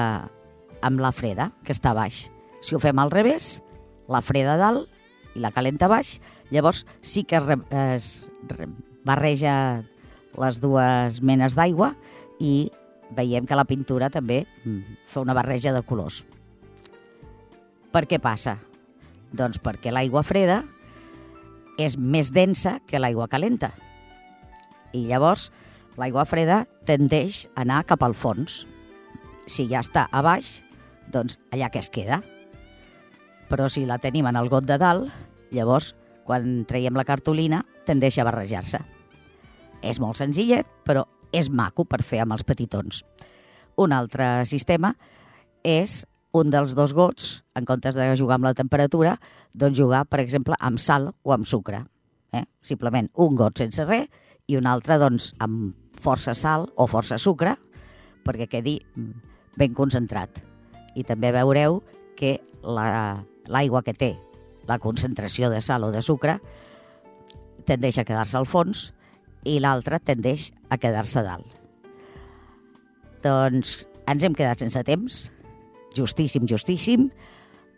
[0.81, 2.29] amb la freda, que està baix.
[2.65, 3.61] Si ho fem al revés,
[4.09, 4.89] la freda dalt
[5.37, 6.19] i la calenta baix,
[6.51, 7.57] llavors sí que es, re,
[7.95, 8.11] es
[8.49, 8.69] re,
[9.07, 9.55] barreja
[10.41, 11.93] les dues menes d'aigua
[12.41, 12.71] i
[13.17, 16.23] veiem que la pintura també mm, fa una barreja de colors.
[17.91, 18.57] Per què passa?
[19.35, 20.63] Doncs perquè l'aigua freda
[21.81, 23.73] és més densa que l'aigua calenta.
[24.97, 25.49] I llavors
[26.01, 28.65] l'aigua freda tendeix a anar cap al fons.
[29.51, 30.59] Si ja està a baix,
[31.11, 32.21] doncs allà que es queda.
[33.51, 35.11] Però si la tenim en el got de dalt,
[35.51, 35.95] llavors,
[36.27, 38.79] quan traiem la cartolina, tendeix a barrejar-se.
[39.83, 43.03] És molt senzillet, però és maco per fer amb els petitons.
[43.81, 44.93] Un altre sistema
[45.67, 46.05] és
[46.37, 49.17] un dels dos gots, en comptes de jugar amb la temperatura,
[49.53, 51.83] doncs jugar, per exemple, amb sal o amb sucre.
[52.33, 52.45] Eh?
[52.63, 54.07] Simplement un got sense res
[54.51, 57.55] i un altre doncs, amb força sal o força sucre
[58.27, 58.79] perquè quedi
[59.59, 60.43] ben concentrat.
[60.99, 61.81] I també veureu
[62.19, 64.11] que l'aigua la, que té
[64.69, 66.39] la concentració de sal o de sucre
[67.69, 68.91] tendeix a quedar-se al fons
[69.47, 71.57] i l'altra tendeix a quedar-se dalt.
[73.25, 75.21] Doncs ens hem quedat sense temps,
[75.97, 77.09] justíssim, justíssim,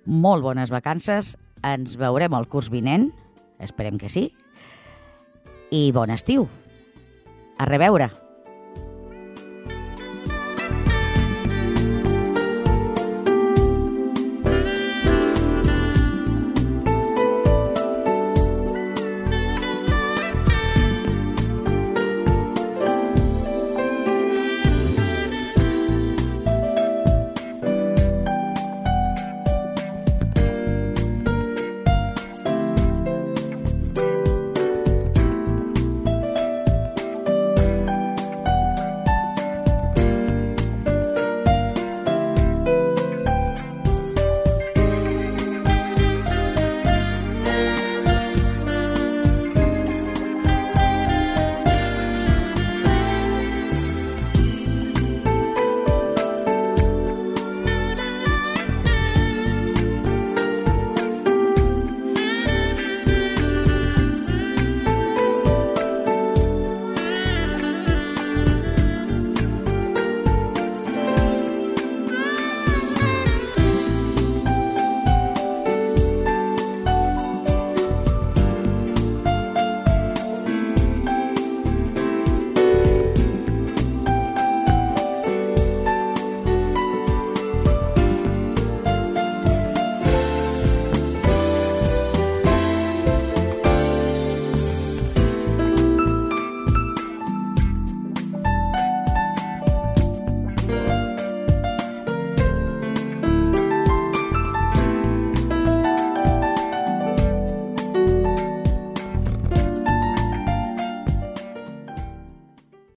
[0.06, 3.10] molt bones vacances, ens veurem el curs vinent,
[3.62, 4.30] esperem que sí,
[5.70, 6.48] i bon estiu.
[7.58, 8.21] A reveure!